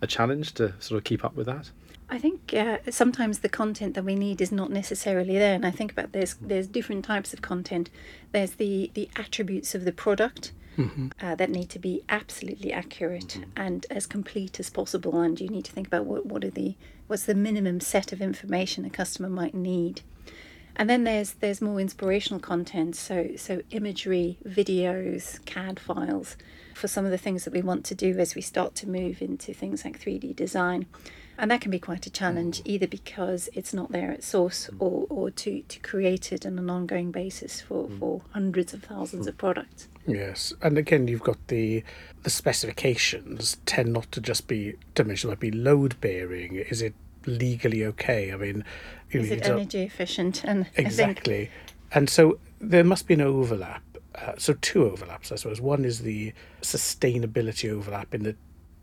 [0.01, 1.69] a challenge to sort of keep up with that?
[2.09, 5.71] I think uh, sometimes the content that we need is not necessarily there, and I
[5.71, 7.89] think about there's there's different types of content.
[8.31, 10.51] There's the the attributes of the product
[11.21, 15.65] uh, that need to be absolutely accurate and as complete as possible, and you need
[15.65, 16.75] to think about what what are the
[17.07, 20.01] what's the minimum set of information a customer might need.
[20.75, 26.35] And then there's there's more inspirational content, so so imagery, videos, CAD files,
[26.73, 29.21] for some of the things that we want to do as we start to move
[29.21, 30.85] into things like 3D design.
[31.37, 32.61] And that can be quite a challenge, mm.
[32.65, 34.77] either because it's not there at source mm.
[34.79, 37.99] or, or to, to create it on an ongoing basis for, mm.
[37.99, 39.89] for hundreds of thousands of products.
[40.07, 41.83] Yes, and again, you've got the
[42.23, 46.57] the specifications tend not to just be dimensional, like be load bearing.
[46.57, 46.93] Is it
[47.25, 48.31] legally okay?
[48.31, 48.63] I mean,
[49.09, 50.43] Is it energy efficient?
[50.43, 51.49] And exactly,
[51.91, 53.81] and so there must be an overlap.
[54.13, 55.59] Uh, so two overlaps, I suppose.
[55.59, 58.37] One is the sustainability overlap in that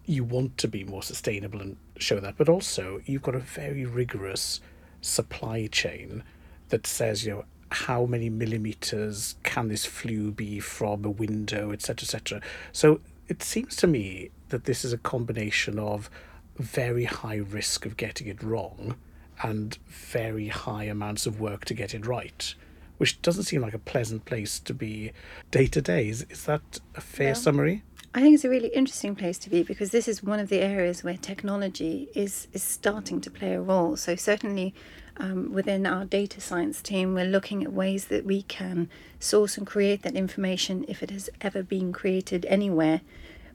[0.06, 3.84] you want to be more sustainable and show that, but also you've got a very
[3.84, 4.60] rigorous
[5.00, 6.22] supply chain
[6.68, 12.04] that says, you know, how many millimeters can this flue be from a window, etc.,
[12.04, 12.40] etc.
[12.72, 16.10] So it seems to me that this is a combination of
[16.56, 18.96] very high risk of getting it wrong
[19.42, 22.54] and very high amounts of work to get it right,
[22.98, 25.12] which doesn't seem like a pleasant place to be
[25.50, 26.08] day to day.
[26.08, 27.82] Is, is that a fair summary?
[28.14, 30.60] I think it's a really interesting place to be because this is one of the
[30.60, 33.96] areas where technology is, is starting to play a role.
[33.96, 34.74] So, certainly
[35.16, 39.66] um, within our data science team, we're looking at ways that we can source and
[39.66, 43.00] create that information if it has ever been created anywhere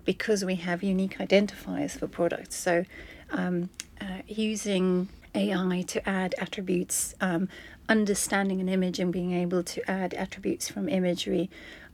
[0.06, 2.56] because we have unique identifiers for products.
[2.56, 2.86] So,
[3.30, 3.70] um,
[4.02, 7.48] uh, using AI to add attributes, um,
[7.88, 11.50] understanding an image and being able to add attributes from imagery,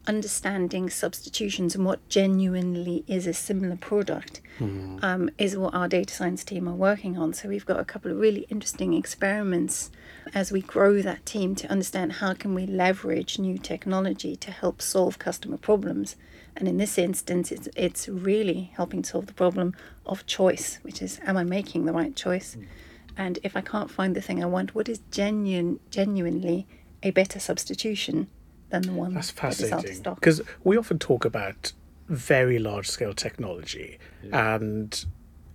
[0.07, 4.41] understanding substitutions and what genuinely is a similar product
[5.01, 7.33] um, is what our data science team are working on.
[7.33, 9.91] So we've got a couple of really interesting experiments
[10.33, 14.81] as we grow that team to understand how can we leverage new technology to help
[14.81, 16.15] solve customer problems.
[16.55, 19.75] And in this instance, it's, it's really helping solve the problem
[20.05, 22.57] of choice, which is, am I making the right choice?
[23.15, 26.67] And if I can't find the thing I want, what is genuine, genuinely
[27.01, 28.27] a better substitution
[28.73, 29.95] than the one That's that is out of fascinating.
[29.95, 30.15] stock?
[30.15, 31.71] Because we often talk about
[32.09, 33.99] very large scale technology,
[34.31, 35.05] and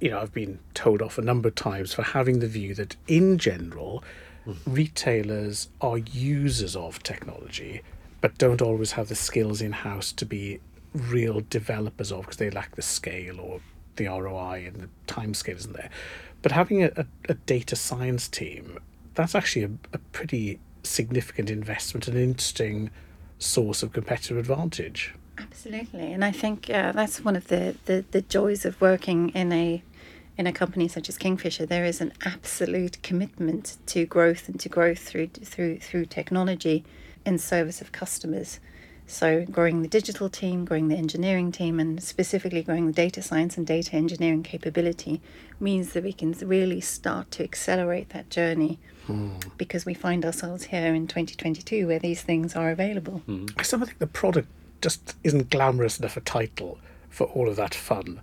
[0.00, 2.94] you know, I've been told off a number of times for having the view that
[3.08, 4.04] in general,
[4.46, 4.56] mm.
[4.66, 7.82] retailers are users of technology,
[8.20, 10.60] but don't always have the skills in house to be
[10.94, 13.60] real developers of because they lack the scale or
[13.96, 15.90] the ROI and the time scale isn't there.
[16.42, 18.78] But having a, a, a data science team,
[19.14, 22.92] that's actually a, a pretty significant investment and an interesting
[23.38, 25.14] source of competitive advantage.
[25.38, 29.52] Absolutely, and I think uh, that's one of the, the, the joys of working in
[29.52, 29.82] a
[30.36, 31.66] in a company such as Kingfisher.
[31.66, 36.84] There is an absolute commitment to growth and to growth through through through technology
[37.26, 38.60] in service of customers.
[39.10, 43.56] So, growing the digital team, growing the engineering team, and specifically growing the data science
[43.56, 45.22] and data engineering capability
[45.58, 48.78] means that we can really start to accelerate that journey
[49.56, 53.22] because we find ourselves here in 2022 where these things are available.
[53.56, 54.48] I somehow think the product
[54.82, 56.78] just isn't glamorous enough a title
[57.08, 58.20] for all of that fun.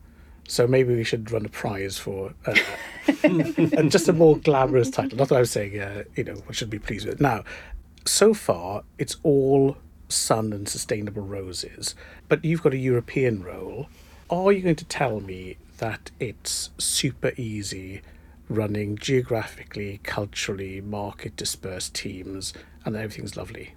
[0.47, 2.55] So maybe we should run a prize for uh,
[3.23, 5.17] and just a more glamorous title.
[5.17, 7.21] Not that I was saying, uh, you know, I should be pleased with it.
[7.21, 7.43] Now,
[8.05, 9.77] so far, it's all
[10.15, 11.93] sun and sustainable roses,
[12.27, 13.87] but you've got a European role.
[14.29, 18.01] Are you going to tell me that it's super easy
[18.49, 22.53] running geographically, culturally, market dispersed teams
[22.83, 23.74] and everything's lovely?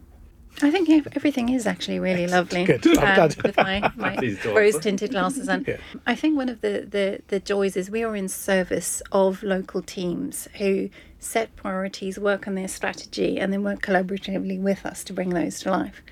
[0.61, 2.64] I think ev- everything is actually really lovely.
[2.64, 2.86] Good.
[2.98, 5.64] Um, with my, my rose tinted glasses on.
[5.68, 5.76] Yeah.
[6.06, 9.82] I think one of the, the, the joys is we are in service of local
[9.82, 10.88] teams who
[11.18, 15.61] set priorities, work on their strategy, and then work collaboratively with us to bring those
[15.61, 16.02] to life.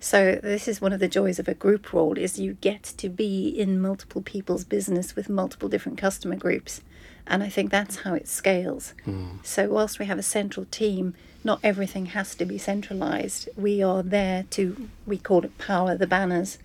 [0.00, 3.08] So this is one of the joys of a group role is you get to
[3.08, 6.80] be in multiple people's business with multiple different customer groups.
[7.26, 8.94] And I think that's how it scales.
[9.04, 9.36] Hmm.
[9.42, 11.14] So whilst we have a central team,
[11.44, 13.48] not everything has to be centralized.
[13.56, 16.58] We are there to we call it power the banners.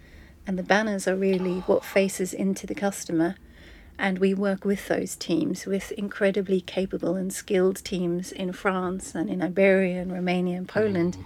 [0.46, 3.36] And the banners are really what faces into the customer.
[4.00, 9.30] And we work with those teams, with incredibly capable and skilled teams in France and
[9.30, 11.24] in Iberia and Romania and Poland hmm.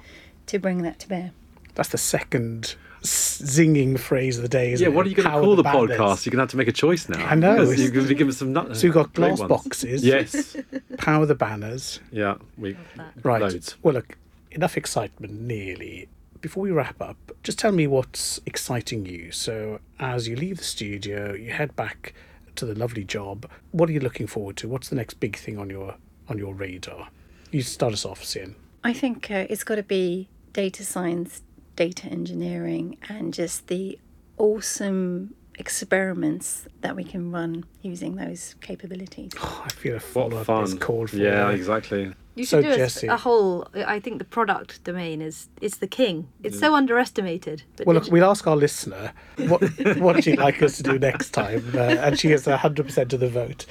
[0.48, 1.32] to bring that to bear.
[1.76, 4.74] That's the second s- zinging phrase of the day.
[4.74, 5.90] Isn't Yeah, what are you going to call the banners.
[5.98, 6.26] podcast?
[6.26, 7.26] You're going to have to make a choice now.
[7.26, 8.76] I know, You're going to give us some nut.
[8.78, 9.50] So we've got glass ones.
[9.50, 10.04] boxes.
[10.06, 10.56] Yes.
[10.98, 12.00] Power the banners.
[12.12, 12.36] Yeah.
[12.58, 12.78] We
[13.24, 13.42] Right.
[13.42, 13.76] loads.
[13.82, 14.18] Well, look,
[14.52, 16.08] enough excitement, nearly.
[16.42, 19.32] Before we wrap up, just tell me what's exciting you.
[19.32, 22.14] So, as you leave the studio, you head back
[22.56, 23.48] to the lovely job.
[23.72, 24.68] What are you looking forward to?
[24.68, 25.96] What's the next big thing on your
[26.28, 27.10] on your radar?
[27.52, 28.56] You start us off, Sian.
[28.84, 31.44] I think uh, it's got to be data science,
[31.76, 33.98] data engineering, and just the
[34.38, 39.32] awesome experiments that we can run using those capabilities.
[39.40, 40.64] Oh, I feel a What follow up fun.
[40.64, 41.18] is called for.
[41.18, 42.14] Yeah, exactly.
[42.36, 43.68] You So, should do a, Jesse- a whole.
[43.76, 46.30] I think the product domain is it's the king.
[46.44, 47.64] It's so underestimated.
[47.76, 49.62] But Well, look, we'll ask our listener what
[50.00, 53.20] what she'd like us to do next time, uh, and she gets hundred percent of
[53.20, 53.66] the vote.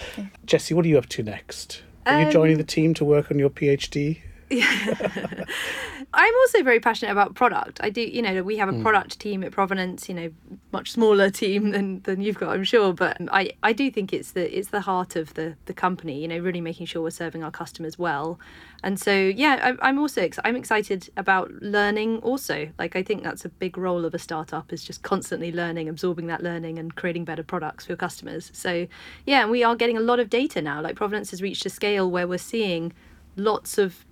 [0.44, 1.82] Jesse, what are you up to next?
[2.07, 4.20] Are you Um, joining the team to work on your PhD?
[6.12, 7.80] I'm also very passionate about product.
[7.82, 8.82] I do, you know, we have a hmm.
[8.82, 10.30] product team at Provenance, you know,
[10.72, 12.92] much smaller team than, than you've got, I'm sure.
[12.92, 16.20] But I, I do think it's the it's the heart of the the company.
[16.20, 18.40] You know, really making sure we're serving our customers well.
[18.82, 22.18] And so, yeah, I, I'm also ex- I'm excited about learning.
[22.18, 25.88] Also, like I think that's a big role of a startup is just constantly learning,
[25.88, 28.50] absorbing that learning, and creating better products for your customers.
[28.52, 28.88] So,
[29.26, 30.80] yeah, and we are getting a lot of data now.
[30.80, 32.92] Like Provenance has reached a scale where we're seeing
[33.36, 34.04] lots of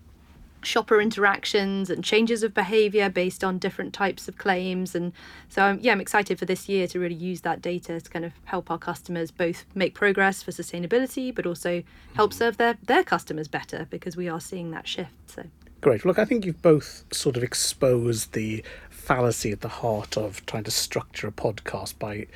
[0.63, 5.13] shopper interactions and changes of behavior based on different types of claims and
[5.49, 8.25] so um, yeah i'm excited for this year to really use that data to kind
[8.25, 11.83] of help our customers both make progress for sustainability but also
[12.15, 15.45] help serve their their customers better because we are seeing that shift so
[15.81, 16.05] Great.
[16.05, 20.65] Look, I think you've both sort of exposed the fallacy at the heart of trying
[20.65, 22.27] to structure a podcast by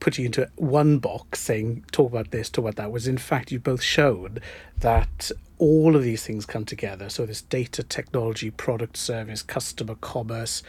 [0.00, 3.64] putting into one box saying talk about this, talk about that, was in fact you've
[3.64, 4.40] both showed
[4.78, 7.08] that all of these things come together.
[7.08, 10.62] So this data, technology, product, service, customer, commerce.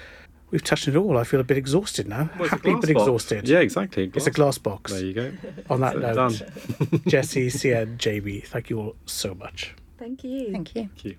[0.52, 1.16] We've touched it all.
[1.20, 2.32] I feel a bit exhausted now.
[2.40, 2.90] Well, a Happy but box.
[2.90, 3.48] exhausted.
[3.48, 4.12] Yeah, exactly.
[4.16, 4.92] It's a glass box.
[4.92, 5.32] There you go.
[5.70, 7.06] On that So note.
[7.08, 9.76] Jesse, Sian, Jamie, thank you all so much.
[10.00, 10.52] Thank you.
[10.52, 10.82] Thank you.
[10.96, 11.16] Thank you.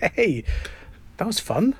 [0.00, 0.44] Hey,
[1.18, 1.74] that was fun.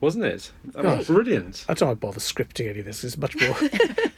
[0.00, 0.52] Wasn't it?
[0.74, 1.64] That was brilliant.
[1.68, 3.04] I don't want to bother scripting any of this.
[3.04, 3.56] It's much more,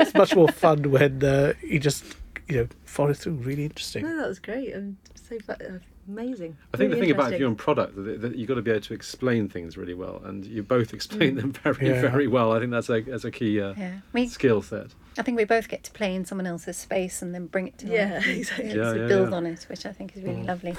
[0.01, 2.05] it's much more fun when uh, you just,
[2.49, 3.35] you know, follow through.
[3.35, 4.03] Really interesting.
[4.05, 6.57] No, that was great and so fa- uh, amazing.
[6.75, 7.41] I think the thing about if interesting.
[7.41, 10.21] you're in product that, that you've got to be able to explain things really well,
[10.25, 12.01] and you both explain them very, Yeah.
[12.01, 12.53] very well.
[12.53, 13.99] I think that's a that's a key uh, Yeah.
[14.13, 14.89] We, skill set.
[15.19, 17.79] I think we both get to play in someone else's space and then bring it
[17.79, 18.69] to Yeah, life exactly.
[18.71, 19.37] yeah, Yeah, so yeah, build yeah.
[19.37, 20.75] on it, which I think is really lovely.